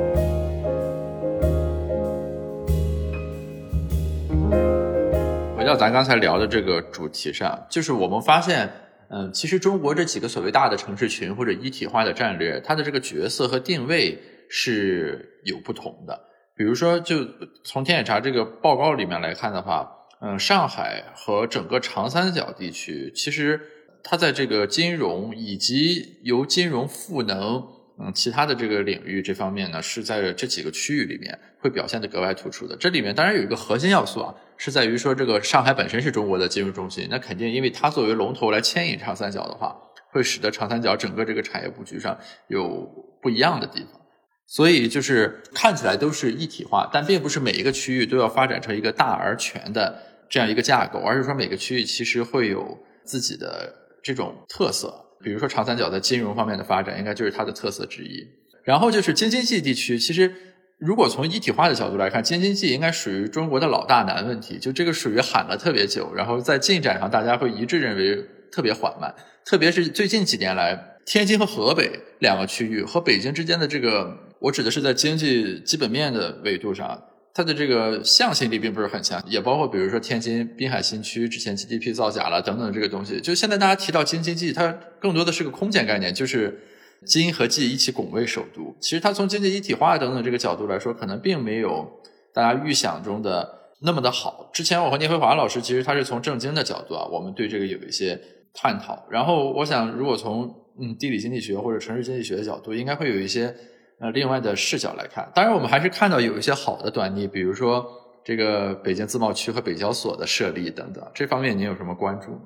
[5.56, 8.70] 回到咱刚才聊的这个主题上，就是我们发现。
[9.12, 14.16] 嗯，其实中国这几个所谓大的城市群或者一体化的战略，它的这个角色和定位
[14.48, 16.18] 是有不同的。
[16.56, 17.26] 比如说，就
[17.64, 23.60] 从天眼查这个报告里面来看的话，嗯，上海和整个长三角地区，其实
[24.04, 27.66] 它在这个金融以及由金融赋能，
[28.02, 32.76] 嗯，其他的这个领域这方面呢，是在这几个区域里面会表现的格外突出的。
[32.76, 34.34] 这里面当然有一个核心要素啊。
[34.62, 39.74] 是在于说，这个上海本身是中国的金融中心，那肯定因为它作为龙头来牵引长三角的话，
[40.12, 42.14] 会使得长三角整个这个产业布局上
[42.48, 42.86] 有
[43.22, 43.98] 不一样的地方。
[44.46, 54.92] 所以就是看起来都是一体化，但并不是每一个区域都要发展成一个大而全的这样一个架构，而是说每个区域其实会有自己的这种特色。
[55.22, 58.26] 比如说长三角在金融方面的发展，应该就是它的特色之一。
[58.62, 60.32] 然后就是京津冀地区，其实。
[60.80, 69.14] 如果从一体化的角度来看，京津冀应该属于中国的老大难问题，就这个属于喊了特别久，然后在进展上大家会一致认为特别缓慢。
[69.44, 76.98] 特别是最近几年来，天津和河北两个区域和北京之间的这个，我指的是在经济基本面的维度上，
[77.40, 83.18] 它的这个向心力并不是很强，也包括比如说天津滨海新区之前 GDP 造假了等等这个东西。
[83.20, 86.60] 就现在大家提到京津冀，它更多的是个空间概念，就是。
[87.06, 91.90] 京和冀一起拱卫首都，其实它从经济一体化等等这个角度来说，可能并没有
[92.34, 93.48] 大家预想中的
[93.80, 94.50] 那么的好。
[94.52, 98.20] 之前我和聂辉华老师其实他是从政经的角度啊，我们对这个有一些
[98.52, 99.02] 探讨。
[99.10, 103.56] 然后我想，如果从嗯地理经济学或者城市经济学的角度，应该会有一些
[104.00, 105.30] 呃另外的视角来看。
[105.32, 107.86] 当然，我们还是看到有一些好的端倪，比如说
[108.24, 112.40] 这个北京自贸区和北交所的设立等等，这方面您有什么关注？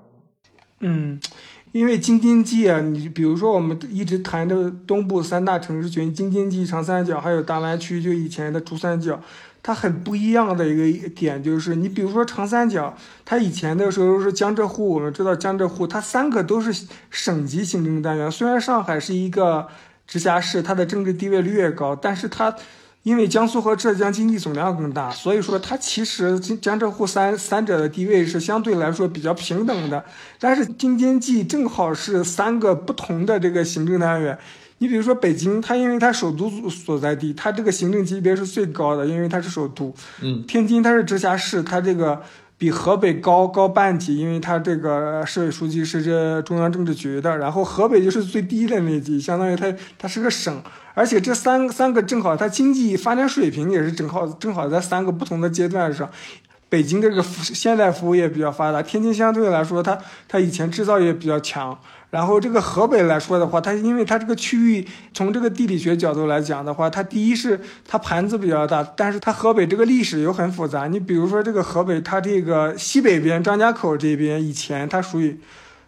[0.80, 1.18] 嗯。
[1.72, 9.20] 因为京津冀啊，你比如说我们一直谈的东部三大城市群，京津冀、长三角还有大湾区，就以前的珠三角，
[9.60, 19.66] 它很不一样的一个点就是，你比如说长三角，它以前的时候是江浙沪，我们知道江浙沪它三个都是省级行政单元，虽然上海是一个
[20.06, 22.54] 直辖市，它的政治地位越高，但是它。
[23.04, 30.02] 因为江苏和浙江经济总量更大，所以说它其实江浙沪三三者的地位是相对来说比较平等的。
[30.40, 34.38] 但是京津冀正好是三个不同的这个行政单元。
[34.78, 39.94] 你比如说北京，它因为它首都所在地，它这个行政级别是最高的，因为它是首都。
[40.22, 40.42] 嗯。
[40.48, 42.22] 天津它是直辖市，它这个
[42.64, 47.36] 比河北高高半级，因为他这个市委书记是这中央政治局的。
[47.36, 50.62] 然后河北就是最低的那级，相当于他他是个省。
[50.94, 56.08] 而且这三三个正好，它经济发展水平也是正好正好在三个不同的阶段上。
[56.70, 61.78] 北京这个现代服务业比较发达，天津相对来说，它它以前制造业比较强。
[62.14, 70.86] 然后这个河北来说的话，它因为它这个区域从这个地理学角度来讲的话，它第一是它盘子比较大，但是它河北这个历史又很复杂。
[70.86, 75.40] 你比如说这个河北，它这个西北边张家口这边以前它属于。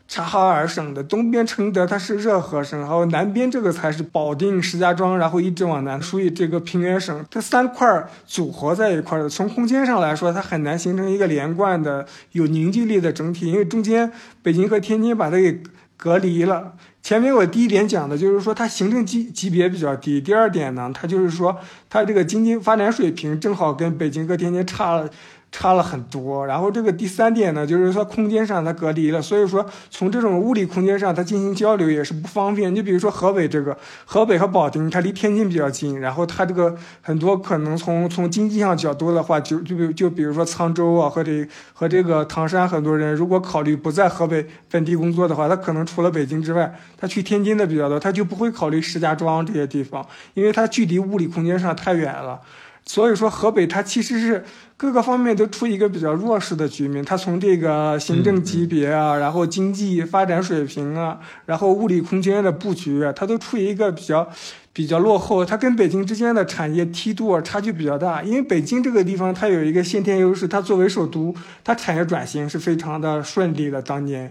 [0.08, 7.26] 察哈尔省的东边承德，它是热河省，然后南边这个才是保定、石家庄，然后一直往南，属于这个平原省。
[7.28, 14.12] 这三块组合在一块的，从空间上来说，它很难形成一个连贯的、有凝聚力的整体，因为中间
[14.44, 15.60] 北京和天津把它给
[15.96, 16.74] 隔离了。
[17.02, 21.56] 前面我第一点讲的就是说，它行政级级别比较低；第二点呢，它就是说，
[21.88, 25.08] 它这个经济发展水平正好跟北京和天津差了。
[25.58, 32.74] 差了很多，然后这个第三点呢，就是说空间上它隔离了，所以说从这种物理空间上它进行交流也是不方便。
[32.74, 41.32] 你比如说河北这个，河北和保定它离天津比较近，然后它这个很多可能从从经济上角度的话，就就比就比如说沧州啊或者
[41.72, 52.42] 和这个唐山很多人如果考虑不在河北本地工作的话，他可能除了北京之外，他去天津的比较多，他就不会考虑石家庄这些地方，因为它距离物理空间上太远了。
[52.86, 54.44] 所以说河北它其实是。
[54.78, 64.28] 各个方面都处于一个比较弱势的局面，它从这个行政级别啊，然后经济发展水平啊，然后物理空间的布局啊，它都处于一个比较
[64.74, 65.42] 比较落后。
[65.46, 73.80] 它跟北京之间的产业梯度啊差距比较大，因为北京这个地方它有一个先天优势，它作为首都，它产业转型是非常的顺利的。
[73.80, 74.30] 当年。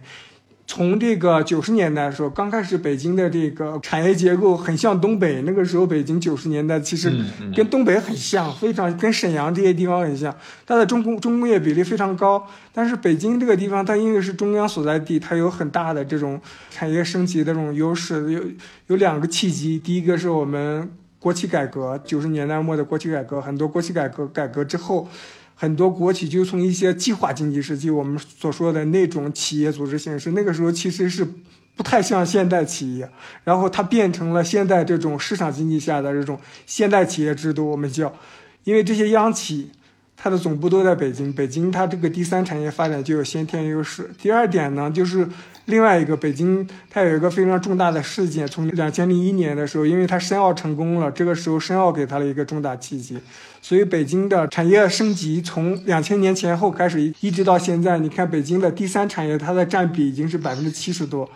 [0.67, 5.43] 从这个九十年代的时候，刚开始北京的这个产业结构很像东北。
[5.43, 7.13] 那个时候，北京九十年代其实
[7.55, 10.35] 跟东北很像，非常跟沈阳这些地方很像。
[10.65, 12.47] 它的重工重工业比例非常高。
[12.73, 18.31] 但是北京这个地方，它因为是中央所在地，它有很大的这种产业升级的这种优势。
[18.31, 18.41] 有
[18.87, 25.07] 有两个契机，第一个是我们国企改革，九十年代末的国企改革，很多国企改革改革之后。
[25.55, 31.25] 很多国企就从一些计划经济时期，我们所说的那种企业组织形式，那个时候其实是
[31.75, 33.09] 不太像现代企业，
[33.43, 38.13] 然后它变成了现在这种市场经济下的这种现代企业制度，我们叫，
[38.65, 39.71] 因为这些央企。
[40.17, 44.09] 它的总部都在北京，北京它这个第三产业发展就有先天优势。
[44.17, 45.27] 第二点呢，就是
[45.65, 53.19] 另外一个北京，它有一个非常重大的事件，从两千零一年的时候，因为它申奥成功了，这个时候申奥给它了一个重大契机，
[53.67, 61.27] 所以北京的产业升级从两千年前后开始，一直到现在，你看北京的第三产业它的占比已经是百分之七十多，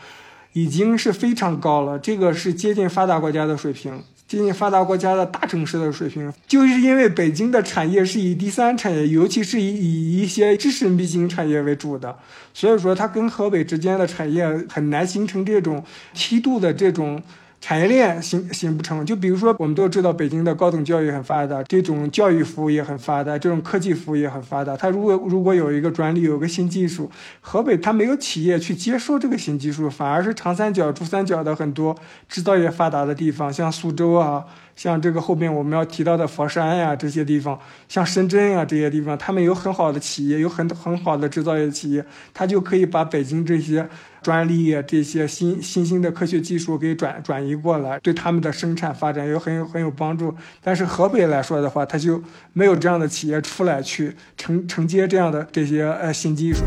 [0.53, 3.99] 已经是非常高了，这个是接近发达国家的水平。
[4.27, 12.15] 接近发达国家的大城市的水平，就是因为北京的产业是以第三产业，尤其是以以一些知识密集型产业为主的，
[12.53, 17.19] 所以说它跟河北之间的产业很难形成这种梯度的这种。
[17.61, 24.77] 产业链行行不成，就比如说，我们都知道北京的高等教育很发达，这种教育服务也很发达，这种科技服务也很发达。
[24.77, 31.95] 它如果如果有一个专利，有个新技术，河北它没有企业去接受这个新技术，反而是长三角、珠三角的很多
[32.29, 34.45] 制造业发达的地方，像苏州啊。
[34.75, 43.89] 像这个后面我们要提到的佛山呀这些地方，像深圳啊这些地方，他们有很好的企业，有很很好的制造业企业，他就可以把北京这些
[44.21, 50.33] 专利啊这些新新兴的科学技术给转转移过来，对他们的生产发展有很有很有帮助。
[50.63, 52.21] 但是河北来说的话，他就
[52.53, 56.63] 没有这样的企业出来去承承接这样的这些呃新技术。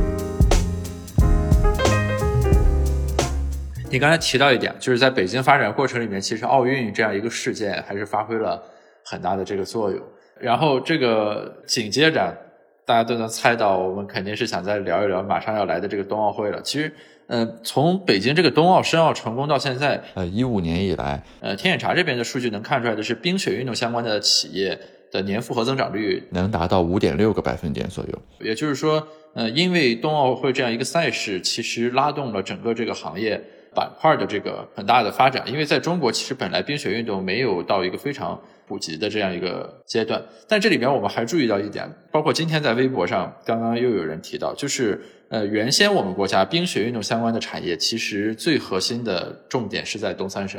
[3.90, 8.62] 你刚才提到一点，就是在北京发展过程里面，其实奥运这样一个事件还是发挥了
[9.04, 10.00] 很大的这个作用。
[10.40, 12.34] 然后这个紧接着
[12.86, 16.58] 大家都能猜到，我们肯定是想再聊一聊马上要来的这个冬奥会了。
[16.62, 16.90] 其实，
[17.32, 24.78] 呃，从北京这个冬奥申奥成功到现在，呃，一五年以来，呃，天眼查这边的数据能看出来的是，冰雪运动相关的企业
[25.10, 28.22] 的年复合增长率能达到五点六个百分点左右。
[28.38, 33.42] 也就是说，呃，因为冬奥会这样一个赛事，其实拉动了整个这个行业
[33.74, 35.42] 板块的这个很大的发展。
[35.46, 38.38] 因为在中国，其实本来冰雪运动没有到一个非常。
[38.72, 50.58] 普及的这样一个阶段，但这里面我们还注意到一点，包括今天在微博上，刚刚又有人提到，就是呃，原先我们国家冰雪运动相关的产业，其实最核心的重点是在东三省，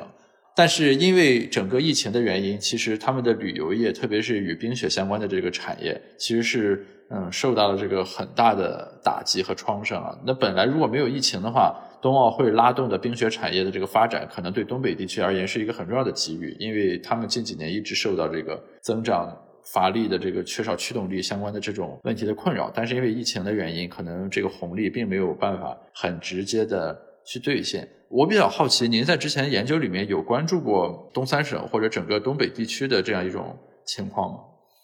[0.55, 10.15] 但是因为整个疫情的原因，其实他们的旅游业，特别是与冰雪相关的这个产业，其实是嗯受到了这个很大的打击和创伤啊。
[10.23, 19.33] 那本来如果没有疫情的话，冬奥会拉动的冰雪产业的这个发展，可能对东北地区而言是一个很重要的机遇，因为他们近几年一直受到这个增长
[19.73, 22.69] 乏力的这个缺少驱动力相关的这种问题的困扰。
[22.75, 26.93] 但是因为疫情的原因，可能这个红利并没有办法很直接的
[27.25, 27.87] 去兑现。
[28.09, 34.39] 我比较好奇，您在之前研究里面有关注过东三省或者整个东北地区的这样一种情况吗？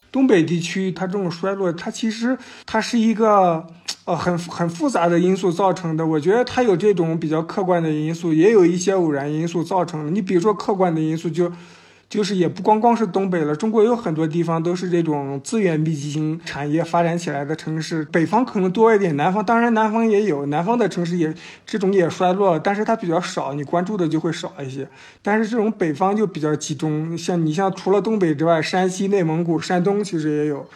[0.10, 3.68] 东北地区它这种衰落，它其实它是一个。
[4.10, 6.04] 呃，很很复杂的因素造成的。
[6.04, 10.10] 我觉得它有这种比较客观的因素，也有一些偶然因素造成的。
[10.10, 11.52] 你比如说客观的因素，就
[12.10, 18.04] 就是也不光光是东北了，中国有很多地方都是这种资源密集型产业发展起来的城市。
[18.06, 21.32] 北方可能多一点，南方当然南方也有，南方的城市也
[21.67, 24.88] 这种也衰落，但是它比较少，你关注的就会少一些。
[25.22, 30.67] 但是这种北方就比较集中，像你像除了东北之外，山西、内蒙古、山东其实也有。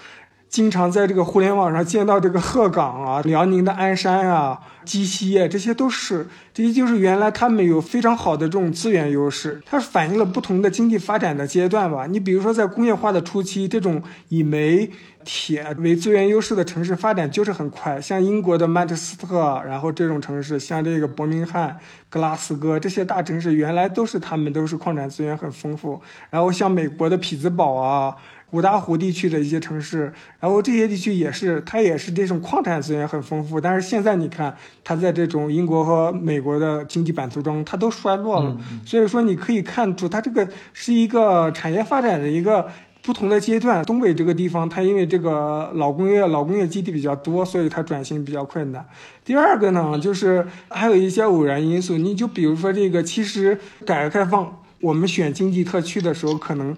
[0.54, 12.06] 经常在这个互联网上见到这个鹤岗啊、 辽宁的鞍山啊、鸡西啊，这些都是，这些就是原来他们有非常好的这种资源优势，它反映了不同的经济发展的阶段吧。
[12.06, 14.92] 你比如说在工业化的初期，这种以煤、
[15.26, 21.76] 铁为资源优势的城市发展就是很快，像英国的曼彻斯特，然后这种城市，像这个伯明翰、
[22.12, 26.00] 格拉斯哥这些大城市，原来都是他们都是矿产资源很丰富。
[26.30, 28.16] 然后像美国的匹兹堡啊。
[28.54, 33.60] 五大湖地区的一些城市，然后这些地区也是，它也是这种矿产资源很丰富。
[33.60, 38.56] 但是现在你看，它在这种英国和美国的经济版图中，它都衰落了。
[38.86, 42.68] 所以说，你可以看出，它这个是一个产业发展的一个
[43.02, 43.84] 不同的阶段。
[43.86, 48.86] 东北这个地方，它因为这个老工业、老工业基地比较多，所以它转型比较困难。
[49.26, 51.98] 第二个呢，就是还有一些偶然因素。
[51.98, 56.78] 你就比如说这个，其实改革开放，我们选经济特区的时候，可能。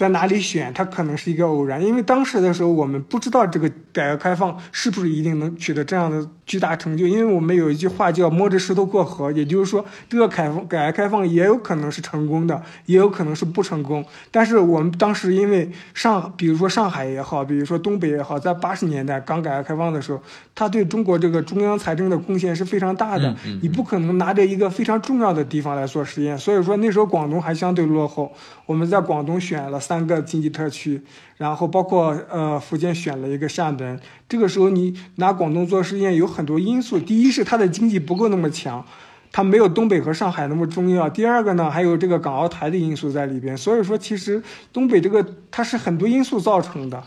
[0.00, 14.02] 在哪里选，它可能是一个偶然，因为当时的时候我们不知道这个改革开放是不是一定能取得这样的巨大成就，因为我们有一句话叫摸着石头过河，也就是说，这个开放改革开放也有可能是成功的，也有可能是不成功。
[14.30, 20.22] 但是我们当时因为上，比如说上海也好，比如说东北也好，在八十年代刚改革开放的时候，
[20.54, 28.32] 它对中国这个中央财政的贡献是非常大的，你不可能拿着一个非常重要的地方来做实验，所以说那时候广东还相对落后，
[28.64, 29.78] 我们在广东选了。
[29.90, 31.02] 三个经济特区，
[31.36, 33.98] 然后包括呃福建选了一个厦门。
[34.28, 36.96] 这个时候你拿广东做实验，有很多因素。
[36.96, 38.86] 第一是它的经济不够那么强，
[39.32, 41.10] 它没有东北和上海那么重要。
[41.10, 43.56] 第二个呢，还有这个港澳台的因素在里边。
[43.56, 44.40] 所以说，其实
[44.72, 47.02] 东北这个它是很多因素造成的，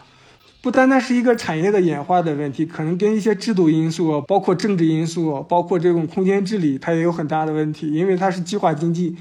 [0.61, 9.15] 不单单是一个产业的演化的问题，可能跟一些制度因素、包括政治因素、包括这种空间治理，它也有很大的问题，因为它是计划经济。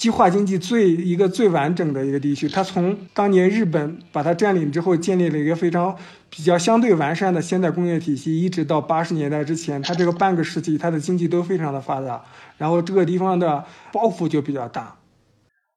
[0.00, 5.94] 计划经济最一个最完整的一个地区，它从当年日本把它占领之后，建立了一个非常
[6.30, 12.24] 比较相对完善的现代工业体系，一直到八十年代之前，它这个半个世纪，它的经济都非常的发达，
[12.56, 14.96] 然后这个地方的包袱就比较大。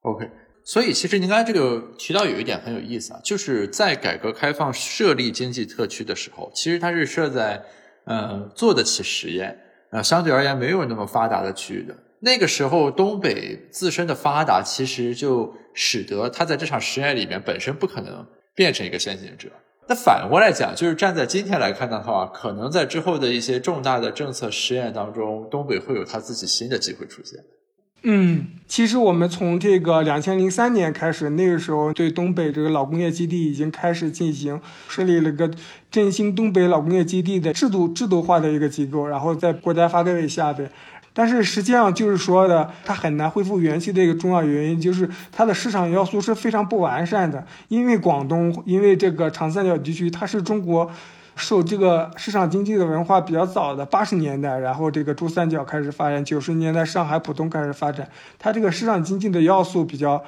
[0.03, 0.29] OK，
[0.63, 7.61] 所以其实您刚才这个提到有一点很有意思啊，就是在改革开放设立经济特区的时候，其实它是设在
[8.05, 9.59] 嗯做得起实验，
[9.91, 11.93] 呃相对而言没有那么发达的区域的。
[12.25, 19.49] 那个时候，东北自身的发达，其实就使得它在这场实验里面本身不可能变成一个先行者。
[19.89, 27.37] 那反过来讲，就是站在今天来看的话，可能在之后的一些重大的政策实验当中，东北会有它自己新的机会出现。
[28.05, 35.49] 嗯，其实我们从这个两千零三年开始，那个时候对东北这个老工业基地已经开始进行设立了个
[35.91, 40.69] 振兴东北老工业基地的制度制度化的一个机构，然后在国家发改委下边。
[41.13, 47.45] 但是实际上就是说的，它很难恢复元气的一个重要原因，就是它的市场要素是非常不完善的。
[47.67, 50.89] 因为广东，因为这个长三角地区，它是中国
[51.35, 58.09] 受这个市场经济的文化比较早的，八十年代，然后这个珠三角开始发展，九十年代上海浦东开始发展，
[58.39, 60.23] 它这个市场经济的要素比较。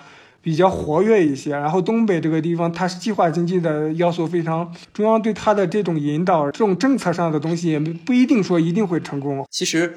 [0.45, 1.53] 比较活跃一些。
[1.53, 9.43] 然后东北这个地方，它是计划经济的要素非常，中央对它的这种引导，这种政策上的东西也不一定说一定会成功。
[9.49, 9.91] 其实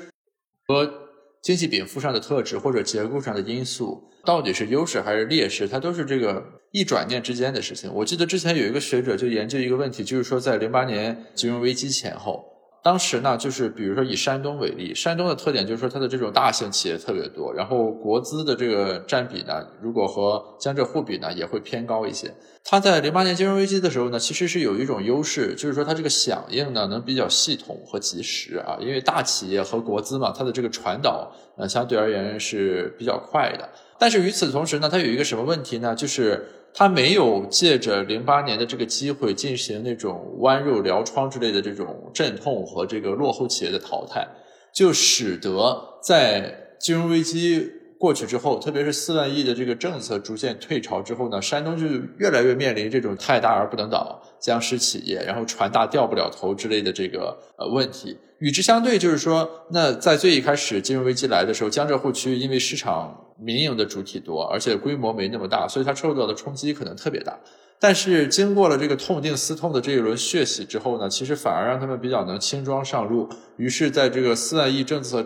[0.69, 0.93] 和
[1.41, 7.91] 经济禀赋上的特质或者结构上的因素，到底是优势还是劣势，它都是这个一转念之间的事情。
[7.95, 12.45] 我记得之前有一个学者就研究一个问题，就是说在零八年金融危机前后。
[12.89, 22.33] 当时呢，就是比如说以山东为例，山东的特点就是说它的这种大型企业特别多，然后国资的这个占比呢，如果和江浙沪比呢，也会偏高一些。
[22.65, 33.69] 它在零八年金融危机的时候呢，其实是有一种优势，就是说它这个响应呢能比较系统和及时啊，因为大企业和国资嘛，它的这个传导呃相对而言是比较快的。
[33.99, 35.95] 但是与此同时呢，它有一个什么问题呢？
[35.95, 44.27] 就是它没有借着零八年的这个机会进行那种剜肉疗疮之类的这种阵痛和这个落后企业的淘汰，
[44.73, 51.85] 就使得在金融危机过去之后，特别是四万亿的这个政策逐渐退潮之后呢，山东就
[52.19, 58.17] 越来越面临这种太大而不能倒、僵尸企业，然后船大掉不了头之类的这个呃问题。
[58.39, 63.25] 与之相对，就是说，那在最一开始金融危机来的时候，江浙沪区因为市场。
[63.41, 67.39] 民营的主体多，而且规模没那么大，所以它受到的冲击可能特别大。
[67.79, 73.29] 但是经过了这个痛定思痛的这一轮血洗之后呢，其实反而让他们比较能轻装上路。
[73.57, 75.25] 于是，在这个四万亿政策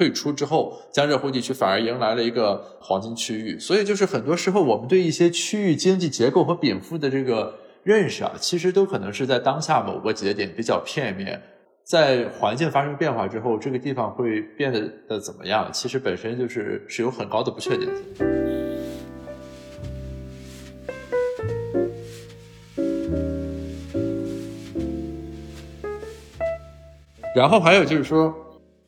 [0.00, 3.58] 退出之后，江浙沪地区反而迎来了一个黄金区域。
[3.58, 11.38] 所以，就是很多时候我们对一些区域经济结构和禀赋的这个认识啊，其实都可能是在当下某个节点比较片面。
[11.84, 15.68] 在环境发生变化之后，这个地方会变得的怎么样？
[15.70, 18.26] 其实本身就是是有很高的不确定性。
[27.36, 28.34] 然后还有就是说，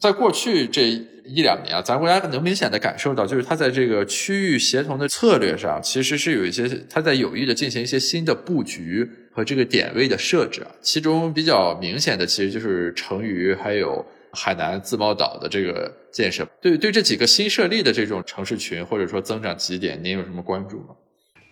[0.03, 0.82] 在过去这
[1.24, 9.09] 一两年啊，咱国家能明显的感受到，就是它在这个区域协同的策略上，其实是有一些它在有意的进行一些新的布局。
[9.34, 16.46] 和这个点位的设置啊，其中比较明显的其实就是成渝还有海南自贸岛的这个建设。
[16.61, 20.88] 对对，这几个新设立的这种城市群或者说增长极点，您有什么关注吗？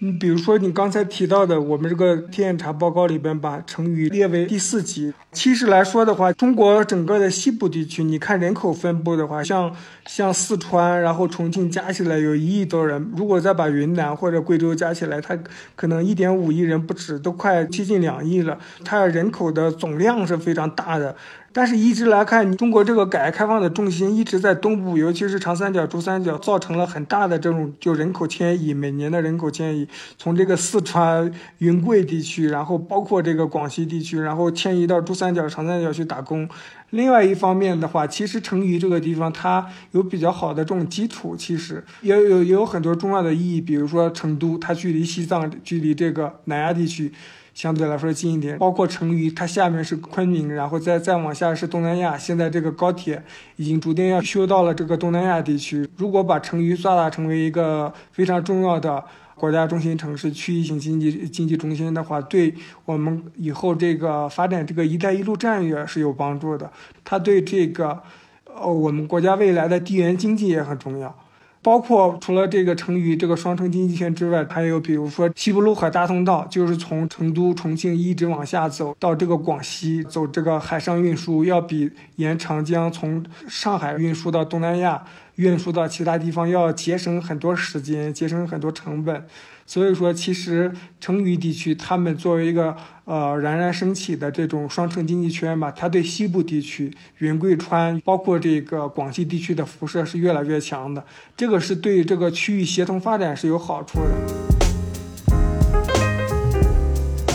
[0.02, 5.12] 你比如说，你刚才提到的，我们这个天眼查报告里边把成渝列为第四级。
[5.30, 9.76] 其实来说的话，中国整个的西部地区，你看人口分布的话，像
[10.06, 15.38] 像四川，然后重庆加起来有一亿多人，如果再把云南或者贵州加起来，它
[15.76, 18.58] 可能一点五亿人不止，都快接近两亿了。
[18.82, 21.14] 它人口的总量是非常大的。
[21.52, 36.48] 但是，一直来看，中国这个改革开放的重心一直在东部，尤其是长三角、珠三角，造成了很大的这种就人口迁移，每年的人口迁移，从这个四川、云贵地区，然后包括这个广西地区，然后迁移到珠三角、长三角去打工。
[36.90, 47.12] 另外一方面的话，其实成渝这个地方它有比较好的这种基础，其实也有也有很多重要的意义，比如说成都，它距离西藏，距离这个南亚地区。
[47.60, 52.16] 相对来说近一点，包括成渝，它下面是昆明，然后再再往下是东南亚。
[52.16, 53.22] 现在这个高铁
[53.56, 55.86] 已经逐渐要修到了这个东南亚地区。
[55.98, 59.04] 如果把成渝做大成为一个非常重要的
[59.34, 62.54] 国家中心城市、区域性经济经济中心的话，对
[62.86, 66.72] 我们以后这个发展这个“一带一路”战略是有帮助的。
[67.04, 68.00] 它对这个，
[68.46, 71.14] 呃，我们国家未来的地缘经济也很重要。
[71.62, 85.04] 包括除了这个成渝这个双城经济圈之外，还有比如说西部陆海大通道，就是从成都、重庆一直往下走到这个广西，走这个海上运输，要比沿长江从上海运输到东南亚、
[85.34, 89.26] 运输到其他地方要节省很多时间，节省很多成本。
[89.70, 101.04] 所以说，其实成渝地区，他们作为一个呃冉冉升起的这种双城经济圈吧，它对西部地区、云贵川，包括这个广西地区的辐射是越来越强的。
[101.36, 104.10] 这个是对这个区域协同发展是有好处的。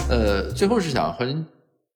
[0.09, 1.45] 呃，最后是想和您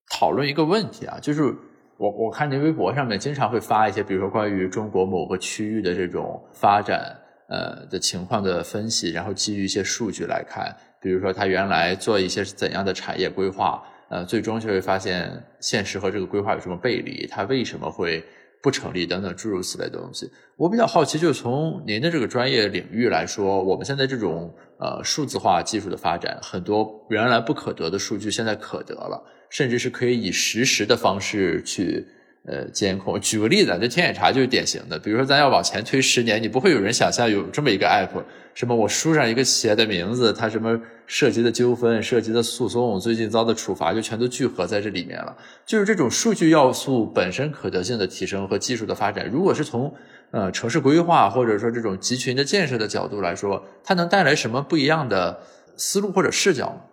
[0.09, 1.53] 讨论一个问题啊，就是
[1.97, 7.13] 我我看您微博上面经常会发一些，比如说关于中国某个区域的这种发展。
[7.49, 18.23] 呃的情况的分析，然后基于一些数据来看，比如说他原来做一些怎样的产业规划，呃，最终就会发现现实和这个规划有什么背离，它为什么会
[18.61, 20.29] 不成立等等诸如此类的东西。
[20.57, 32.05] 我比较好奇，就是从您的这个专业领域来说，我们现在这种呃数字化技术的发展，很多原来不可得的数据现在可得了，甚至是可以以实时的方式去
[32.45, 33.19] 呃监控。
[33.19, 34.97] 举个例子，这天眼查就是典型的。
[34.97, 38.23] 比如说，咱要往前推十年，你不会有人想象有这么一个 app，
[38.53, 45.35] 什么我输上一个企业的名字，它什么涉及的纠纷、涉及的诉讼、最近遭的处罚，就全都聚合在这里面了。
[45.65, 49.93] 就是这种数据要素本身可得性的提升和技术的发展，如果是从
[50.31, 55.39] 呃城市规划或者说这种集群的建设的角度来说，它能带来什么不一样的
[55.75, 56.88] 思路或者视角？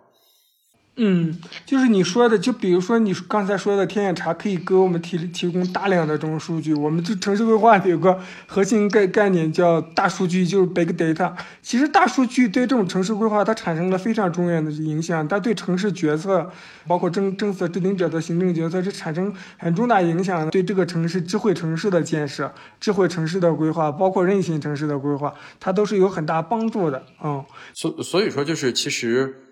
[0.99, 6.73] 嗯，就是你说的，就比如说你刚才说的天眼查可以给我们提提供大量的这种数据。
[6.73, 11.31] 我们这城市规划有个核心概概念叫大数据，就是 big data。
[11.61, 16.49] 其实大数据对这种城市规划它产生了非常重要的影响，它对城市决策，
[16.87, 20.49] 包括政政策制定者的行政决策是产生很重大影响的。
[20.49, 27.03] 对这个城市智慧城市的建设、智慧城市的规划，包括韧性城市的规划，它都是有很大帮助的。
[27.23, 27.45] 嗯，
[27.75, 29.43] 所所以说就是其实。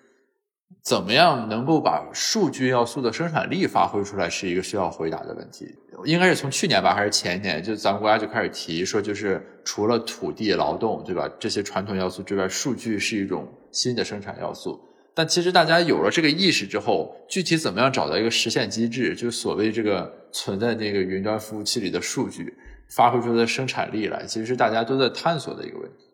[0.85, 5.67] 怎么样能够把数据要素的生产力发挥出来，是一个需要回答的问题。
[6.05, 11.27] 应该是从去年吧，还是前年，就咱们国家就开始提说，就是除了土地、劳动，对吧？
[11.39, 14.79] 这些传统要素之外，数据是一种新的生产要素。
[15.15, 22.53] 但其实大家有了这个意识之后，具体怎么样找到一个实现机制，就所谓这个存在那个云端服务器里的数据
[22.89, 26.05] 发挥出的生产力来，其实是大家都在探索的一个问题。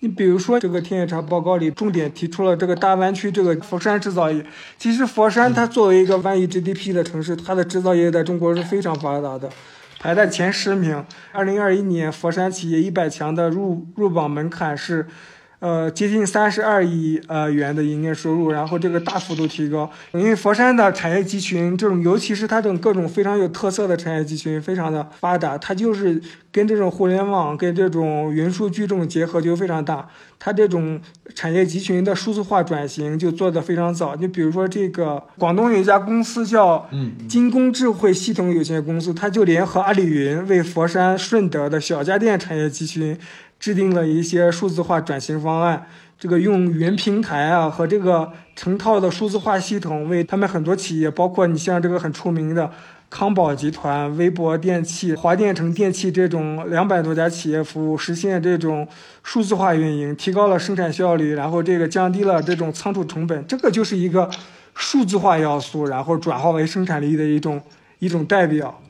[0.00, 4.44] 你比如说，这个天眼查报告里重点提出了这个大湾区这个佛山制造业。
[4.78, 9.50] 其实佛山它作为一个万亿 GDP 的城市，它的制造业在中国是非常发达的，
[9.98, 11.04] 排在前十名。
[11.32, 15.06] 二零二一年佛山企业一百强的入入榜门槛是。
[15.60, 26.18] 呃，接近三十二亿呃元的营业收入，然后这个大幅度提高，因为佛山的产业集群，这种尤其是它这种各种非常有特色的产业集群，非常的发达，它就是
[26.50, 30.08] 跟这种互联网、跟这种云数据这种结合就非常大，
[30.38, 30.98] 它这种
[31.34, 34.16] 产业集群的数字化转型就做得非常早。
[34.16, 36.88] 你比如说这个广东有一家公司叫
[37.28, 43.18] 金工智慧系统有限公司，它就联合阿里云为佛山顺德的小家电产业集群。
[43.60, 45.86] 制定了一些数字化转型方案，
[46.18, 52.70] 这个用云平台啊和这个成套的数字化系统，为他们很多企业，包括你像这个很出名的
[53.10, 58.88] 康宝集团、微博电器、华电城电器这种两百多家企业服务，实现这种
[59.22, 64.30] 数字化运营，提高了生产效率，然后这个降低了这种仓储成本，这个就是一个
[64.74, 67.60] 数字化要素，然后转化为生产力的一种
[67.98, 68.80] 一种代表。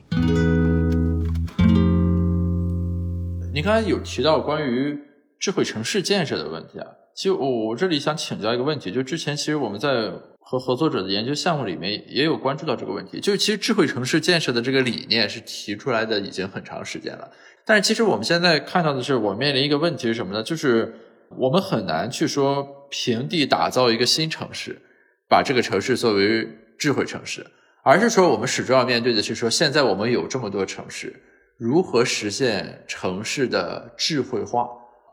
[3.53, 4.97] 你刚才有提到关于
[5.37, 17.29] 智慧城市建设的问题啊，其实我我这里想请教一个问题，就之前其实我们在和合作者的研究项目里面也有关注到这个问题，就是其实智慧城市建设的这个理念是提出来的已经很长时间了，
[17.65, 20.41] 但是其实我们现在看到的是，我面临一个问题是什么呢？
[20.41, 20.95] 就是
[21.37, 24.81] 我们很难去说平地打造一个新城市，
[25.27, 26.47] 把这个城市作为
[26.77, 27.45] 智慧城市，
[27.83, 31.13] 而是说我们始终要面对的是说，现在我们有这么多城市。
[31.61, 34.67] 如何实现城市的智慧化？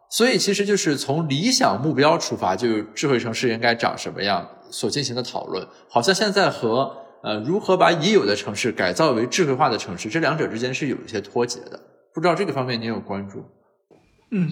[0.08, 5.68] 所以其实就是从理想目标出发，就智慧城市应该长什么样所进行的讨论。
[5.90, 6.90] 好像现在和
[7.22, 11.78] 呃如何把已有的城市改造为智慧化的城市，这两者之间是有一些脱节的。
[12.14, 13.44] 不知道这个方面您有关注？
[14.30, 14.50] 嗯。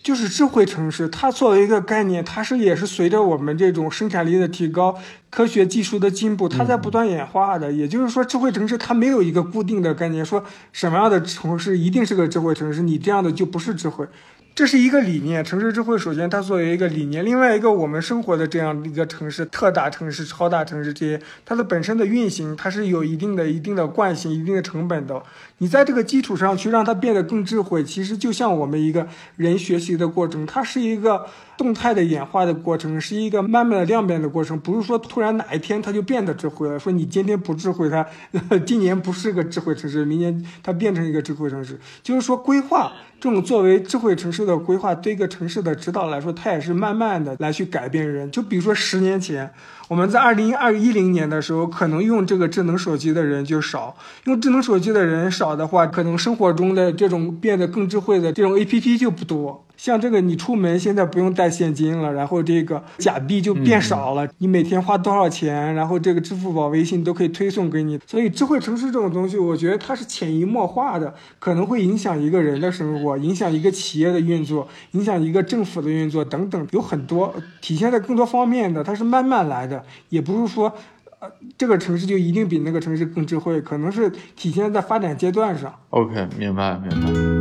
[0.00, 4.98] 就是智慧城市，它作为一个概念，它是也是随着我们这种生产力的提高、
[5.28, 7.70] 科学技术的进步，它在不断演化的。
[7.70, 10.42] 也就是说，智慧城市它没有一个固定的概念，说
[10.72, 14.06] 什么样的城市一定是个智慧城市，你这样的就不是智慧。
[14.54, 25.22] 这是一个理念，城市智慧首先它作为一个理念，另外一个我们生活的这样一个城市，特大城市、超大城市这些，它的本身的运行，它是有一定的、一定的惯性、一定的成本的。
[25.58, 29.06] 你在这个基础上去让它变得更智慧，其实就像我们一个
[29.36, 31.26] 人学习的过程，它是一个。
[31.58, 36.78] 动态的演化的过程是一个慢慢的量变的过程，不是说突然哪一天它就变得智慧了。
[36.78, 38.06] 说你今天不智慧，它
[38.64, 41.76] 今年不是个智慧城市，明年它变成一个智慧城市。
[42.00, 48.30] 就是说，规划这种作为智慧城市的规划，对一个城市的指导来说，它也是慢慢的来去改变人。
[48.30, 49.50] 就比如说十年前。
[49.88, 53.96] 我们在二零二一零年的时候，可能用这个智能手机的人就少。
[54.24, 59.64] 用智能手机的人少的话，可能生活中的这种变得更智慧的这种 A P P 就不多。
[59.78, 64.28] 像这个，你出门现在不用带现金了，然后这个假币就变少了。
[64.38, 67.98] 你每天花多少钱，然后这个支付宝、微信都可以推送给你。
[68.04, 79.84] 所以，智慧城市这种东西，我觉得它是潜移默化的，可能会影响一个人的生活，影响一个企业的运作，影响一个政府的运作等等，有很多体现在更多方面的，它是慢慢来的。
[80.08, 80.74] 也不是说，
[81.20, 85.72] 呃，这个城市就一定比那个城市更智慧，可能是体现在发展阶段上。
[85.90, 87.37] OK，明白明白。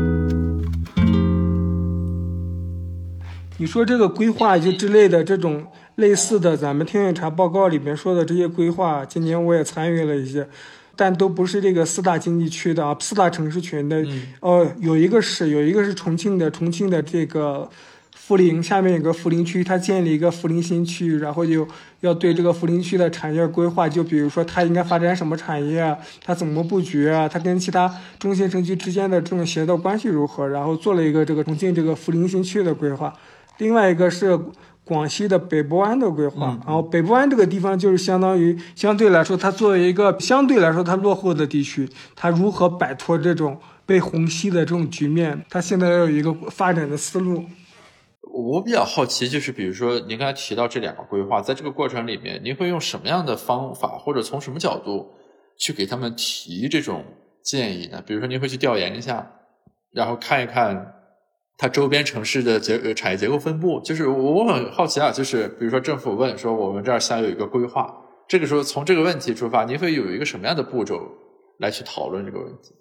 [3.60, 10.48] 你说这个规划就之类的这种类似的，咱们天眼查报告里面说的这些规划，今年我也参与了一些。
[10.96, 14.04] 但都不是这个四大经济区的啊，四大城市群的。
[14.40, 17.70] 哦，有一个是有一个是重庆的，重庆的这个。
[18.28, 21.66] 涪陵下面有个涪陵区，它建立一个涪陵新区，然后就
[22.02, 27.90] 要对这个涪陵区的产业规划，就比如说它应该发展什么产业啊，它怎么布局啊，它跟其他
[28.20, 33.14] 中心城区之间的这种协作关系如何，然后做了一个这个重庆这个涪陵新区的规划。
[33.58, 34.40] 另外一个是
[34.84, 47.44] 广西的北部湾的规划，然后北部湾这个地方就是相当于相对来说，它作为一个相对来说它落后的地区，它如何摆脱这种被虹吸的这种局面，它现在要有一个发展的思路。
[48.30, 55.10] 我比较好奇，就是比如说您刚才提到这两个规划，在这个过程里面，您会用什么样的方法，或者从什么角度
[55.58, 57.04] 去给他们提这种
[57.42, 58.02] 建议呢？
[58.06, 59.32] 比如说，您会去调研一下，
[59.92, 60.94] 然后看一看
[61.58, 63.82] 它周边城市的结产业结构分布。
[63.82, 67.94] 就是我很好奇啊，就是比如说政府问说我们这儿想有一个规划，
[68.28, 71.02] 这个时候从这个问题出发，您会有一个什么样的步骤
[71.58, 72.76] 来去讨论这个问题？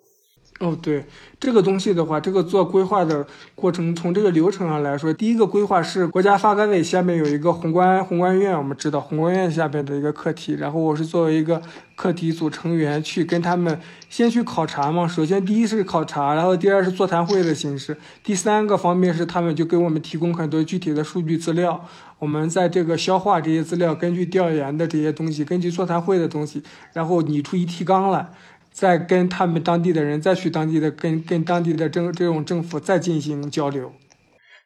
[0.58, 1.04] 哦，对
[1.38, 11.60] 这个东西的话，这个做规划的过程，从这个流程上来说，第一个规划是国家发改委下面有一个宏观宏观院，我们知道宏观院下边的一个课题，然后我是作为一个
[11.94, 13.78] 课题组成员去跟他们
[14.08, 15.06] 先去考察嘛。
[15.06, 17.94] 首先第一是考察，然后第二是座谈会的形式，
[18.24, 21.84] 第三个方面是他们就给我们提供很多具体的数据资料，
[22.18, 26.62] 我们在这个消化这些资料，根据调研的这些东西，根据座谈会的东西，
[26.94, 28.30] 然后拟出一提纲来。
[28.76, 33.90] 再跟他们当地的人，再去当地的跟跟当地的政这种政府再进行交流。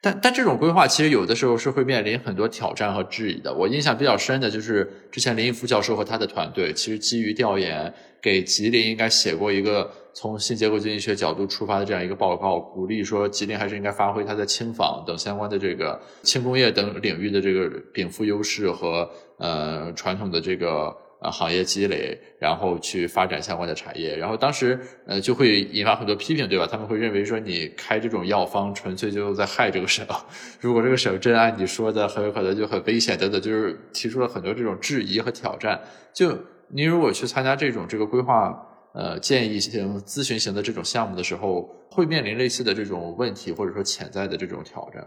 [0.02, 3.54] 但但这种规划其实有的时候是会面临很多挑战和质疑的。
[3.54, 19.08] 我印象比较深的就是之前林毅夫教授和他的团队，其实基于调研，给吉林应该写过一个从新结构经济学角度出发的这样一个报告，鼓励说吉林还是应该发挥它在轻纺等相关的这个轻工业等领域的这个禀赋优势和
[19.38, 20.92] 呃传统的这个。
[21.20, 26.66] 啊，行业积累，然后去发展相关的产业，然后当时呃就会引发很多批评，对吧？
[26.66, 30.06] 他们会认为说你开这种药方纯粹就在害这个省，
[30.60, 35.78] 如果这个省真按你说的，很有可能就很危险等等，就是提出了很多这种质疑和挑战。
[36.14, 36.36] 就
[36.68, 45.06] 你如果去参加这种这个规划呃建议型咨询型的这种项目的时候，会面临类似的这种问题，或者说潜在的这种挑战。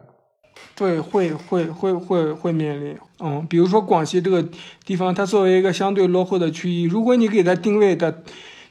[0.75, 4.43] 对，会会会会会面临，嗯，比如说广西这个
[4.85, 8.23] 地方，它作为一个相对落后的区域，如果你给它定位的，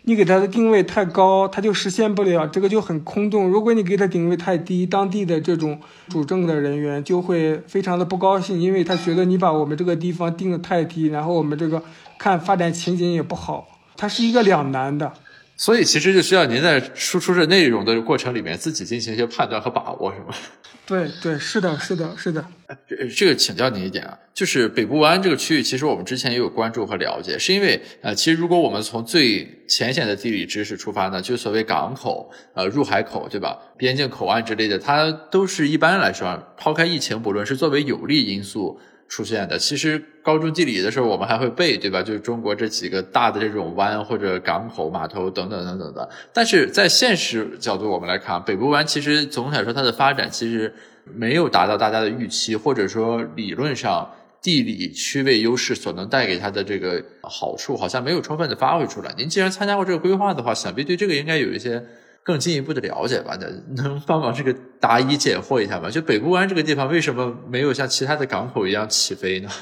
[0.02, 5.78] 你给它的定位太高，它就实现不了，这个就很空洞；如果你给它定位太低，当地的这种
[6.08, 11.80] 主政的人员就会非常的不高兴，因为他觉得你把我们这个地方定的太低，然后我们这个
[12.18, 15.12] 看发展前景也不好，它是一个两难的。
[15.56, 20.34] 所以其实就需要您在输出这内容的过程里面，自己进行一些判断和把握，是吗？
[20.84, 22.44] 对对，是的，是的，是的。
[22.88, 33.56] 这这个请教你一点啊，就是北部湾这个区域，其实我们之前也有关注和了解，是因为呃，其实如果我们从最浅显的地理知识出发呢，就所谓港口、呃入海口，对吧？
[33.78, 38.80] 边境口岸之类的，它都是一般来说，抛开疫情不论，是作为有利因素。
[39.12, 42.02] 出现的，其实高中地理的时候我们还会背，对吧？
[42.02, 46.08] 就是中国这几个大的这种湾或者港口、码头等等等等的。
[46.32, 50.72] 但是在现实角度我们来看，北部湾其实总体来说它的发展其实
[51.04, 54.10] 没有达到大家的预期，或者说理论上
[54.40, 59.12] 地理区位优势所能带给它的这个好处，好像没有充分的发挥出来。
[59.18, 61.84] 您既然参加过这个规划的话，想必对这个应该有一些。
[62.24, 65.90] 更进一步的了解吧，能 能帮忙这个答疑解惑一下吗？
[65.90, 69.48] 就北部湾这个地方为什么没有像其他的港口一样起飞呢？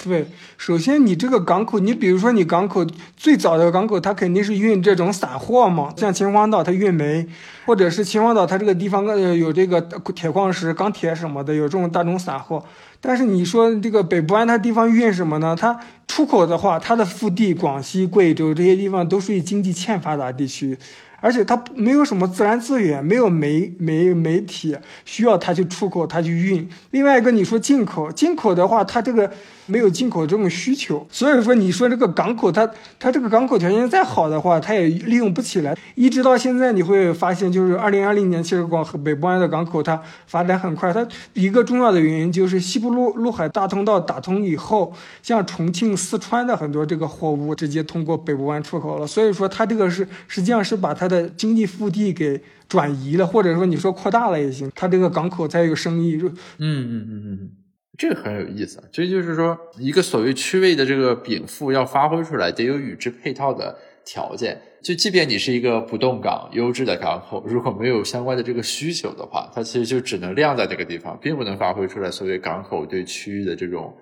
[0.00, 2.86] 对，首先你这个港口，你比如说你港口
[3.16, 7.26] 最早的港口，它肯定是运这种散货嘛，像秦皇岛它运煤，
[7.66, 9.80] 或者是秦皇岛它这个地方呃有这个
[10.14, 12.64] 铁矿石、钢铁什么的，有这种大宗散货。
[13.00, 15.56] 但是你说这个北部湾它地方运什么呢？
[15.58, 20.78] 它出口的话，它的腹地广西、贵州这些地方都属于经济欠发达地区。
[21.20, 26.68] 而且它没有什么自然资源，没有媒媒媒体需要它去出口，它去运。
[26.90, 29.30] 另外一个，你说进口，进口的话，它这个。
[29.68, 35.76] 没有进口这种需求，所以说你说这个港口，它它这个港口条件再好的话，它也利用不起来。
[35.94, 40.92] 一直到现在，你会发现，就是二零二零年，其实广北部湾的港口它发展很快。
[40.92, 44.92] 它一个重要的原因就是西部陆陆海大通道打通以后，
[45.22, 49.06] 像重庆、四川的很多这个货物直接通过北部湾出口了。
[49.06, 54.70] 所以说，它这个是实际上是把它的经济腹地给转移了，或者说你说扩大了也行。
[54.74, 56.16] 它这个港口才有生意。
[56.16, 57.50] 嗯嗯嗯嗯。
[57.98, 63.76] 这个很有意思，这就是说，一个所谓区位的这个禀赋要发挥出来，得有与之配套的
[64.06, 64.62] 条件。
[64.80, 73.92] 就即便你是一个不动港、优质的港口，如果没有相关的这个需求的话，它其实就只能晾在这个地方，并不能发挥出来所谓港口对区域的这种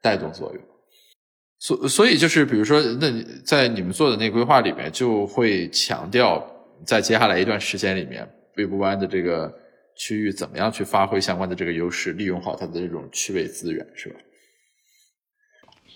[0.00, 0.62] 带动作用。
[1.58, 3.12] 所所以就是，比如说，那
[3.44, 6.42] 在你们做的那规划里面，就会强调
[6.86, 8.26] 在接下来一段时间里面，
[8.56, 9.54] 北部湾的这个
[9.96, 14.16] 区域怎么样去发挥相关的这个优势，利用好它的这种区位资源，是吧？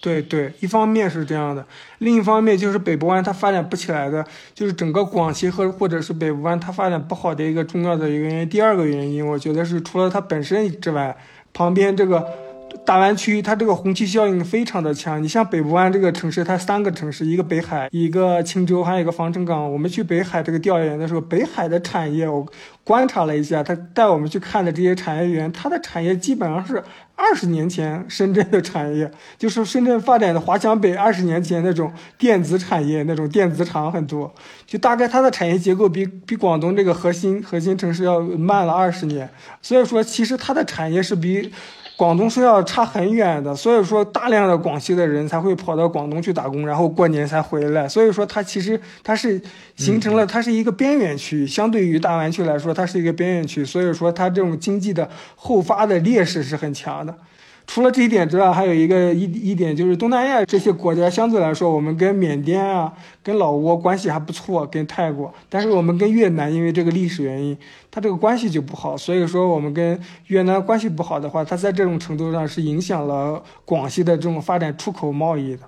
[0.02, 1.66] 对对，一方面是这样的，
[1.98, 4.24] 另一方面就是北部湾它发展不起来的，
[4.54, 8.48] 就是整个广西和或者是北部湾它发展不好的一个重要的一个原因。
[8.48, 11.16] 第二个原因，我觉得是除了它本身之外，
[11.52, 12.45] 旁边这个。
[12.86, 19.70] 大湾区它这个虹吸效应非常的强，你像北部湾这个城市，它三个城市，一个北海，一个青州，还有一个防城港。
[19.70, 22.46] 我们去北海这个调研的时候，北海的产业我
[22.84, 26.80] 观察了一下，他带我们去看的这些产业园，它的产业基本上是
[27.16, 34.32] 二十年前深圳的产业，就是深圳发展的华强北二十年前那种电子产业，那种电子厂很多，
[34.64, 39.28] 就大概它的产业结构比比广东这个核心核心城市要慢了二十年，
[39.60, 41.52] 所以说其实它的产业是比。
[41.96, 47.88] 广东是要差很远的，所以说大量的广西的人才会跑到广东去打工，然后过年才回来。
[47.88, 49.40] 所以说它其实它是
[49.76, 53.64] 形成了，它是一个边缘区，相对于大湾区来说，它是一个边缘区。
[53.64, 57.14] 所以说它这种经济的后发的劣势是很强的。
[57.66, 62.92] 除了这一点之外，还有一个一一点就是东南亚这些国家相对来说，我们跟缅甸啊、
[63.24, 67.58] 跟老挝关系还不错，跟泰国，但是我们跟越南因为这个历史原因，
[67.90, 68.96] 它这个关系就不好。
[68.96, 75.62] 所以说我们跟越南关系不好的话，它在这种程度上是影响了广西的这种发展出口贸易的。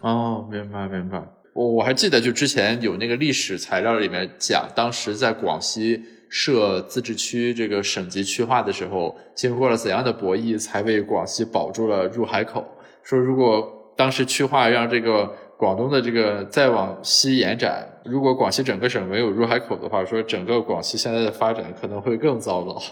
[0.00, 1.22] 哦，明白明白。
[1.52, 6.02] 我我还记得就之前有那个历史材料里面讲，当时在广西。
[6.28, 12.64] 设自治区这个省级区划的时候，经过了怎样的博弈，才为广西保住了入海口？
[13.02, 22.82] 说如果当时区划让这个广东的这个再往西延展，如果广西整个省没有入海口的话，说整个广西现在的发展可能会更糟糕。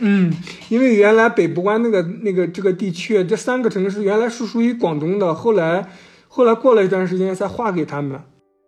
[0.00, 0.32] 嗯，
[0.70, 5.86] 因为原来北部湾那个那个这个地区，这三个城市原来是属于广东的，后来
[6.26, 8.20] 后来过了一段时间才划给他们。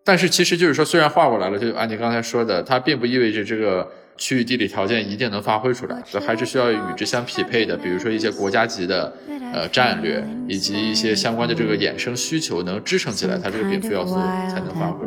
[0.07, 9.13] 但是其实就是说，虽然划过来了，就按你刚才说的，它并不意味着这个区域地理条件一定能发挥出来，所以还是需要与之相匹配的，比如说一些国家级的
[9.53, 14.15] 呃战略，以及一些相关的这个衍生需求能支撑起来，它这个禀赋要素
[14.49, 15.05] 才能发挥。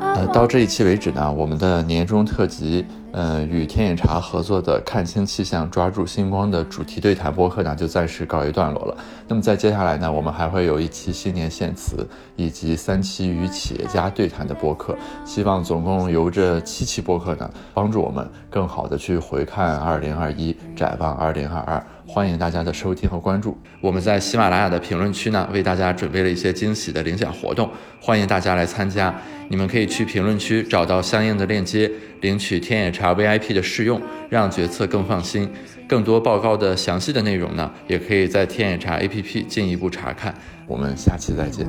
[0.00, 2.84] 呃，到这一期为止呢，我们的年终特辑。
[3.12, 8.96] 呃，与天眼查合作的“看清气象，抓住星光”的主题对谈播客呢，就暂时告一段落了。
[9.26, 12.06] 那么在接下来呢，我们还会有一期新年献词，
[12.36, 14.96] 以及三期与企业家对谈的播客。
[15.24, 21.82] 希望总共由这七期播客呢，帮助我们更好的去回看2021，展望2022。
[22.12, 23.56] 欢迎大家的收听和关注。
[23.80, 29.14] 我们在喜马拉雅的评论区呢，为大家准备了一些惊喜的领奖活动，欢迎大家来参加。
[29.48, 31.88] 你们可以去评论区找到相应的链接，
[32.20, 35.48] 领取天眼查 VIP 的试用，让决策更放心。
[35.88, 40.34] 更多报告的详细的内容呢，也可以在天眼查 APP 进一步查看。
[40.66, 41.64] 我们下期再见。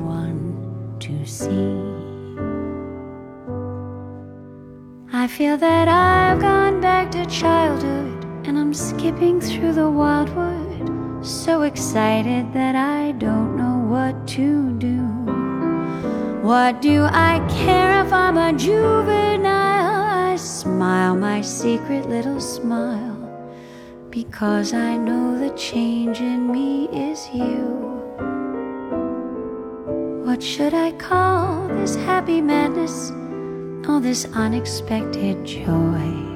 [5.12, 8.11] I feel that I've gone back to childhood.
[13.88, 14.98] What to do
[16.42, 20.32] What do I care if I'm a juvenile?
[20.32, 23.16] I smile my secret little smile
[24.10, 27.78] because I know the change in me is you.
[30.24, 33.12] What should I call this happy madness?
[33.88, 36.31] All this unexpected joy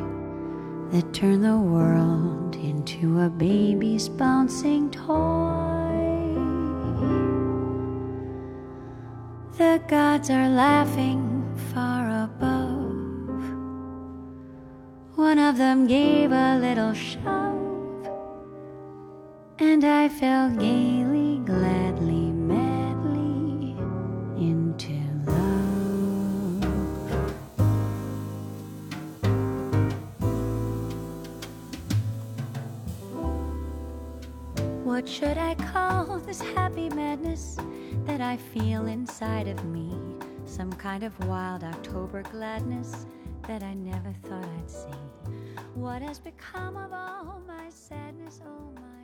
[0.90, 5.04] that turned the world into a baby's bouncing toy.
[9.58, 12.66] The gods are laughing far above.
[15.16, 18.08] One of them gave a little shove,
[19.58, 21.85] and I fell gaily, gladly,
[34.96, 37.58] What should I call this happy madness?
[38.06, 39.94] that I feel inside of me.
[40.46, 43.04] Some kind of wild October gladness
[43.46, 45.32] that I never thought I'd see.
[45.74, 48.40] What has become of all my sadness?
[48.46, 48.95] Oh, my.